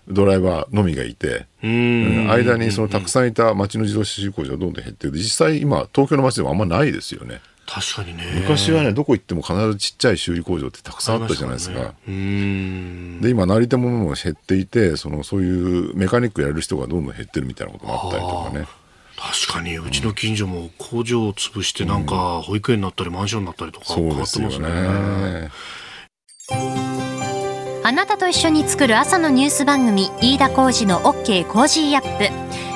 [0.09, 5.12] ドライバーのみがいて、間にそのたくさんいた街の自動車修理工場がどんどん減ってる。
[5.14, 7.40] 実際今東京の街でもあんまないですよね。
[7.67, 8.25] 確かにね。
[8.43, 18.67] 昔はねどこ行っても必ずちっちゃい修理工場ってたくさんあったじゃないですか、ね、で今成り手もも減っていてそのそういうメカニックやる人がどんどん減ってるみたいなこともあったりとかね。
[19.19, 19.79] 確かに。
[19.79, 25.51] うちの近所も工場を潰してなんか保育園になったりマンションになったりとか変わってますね,、ね。
[27.83, 32.76] あなたと一緒に作る朝のニュース番組飯田浩二の OK コージーアップ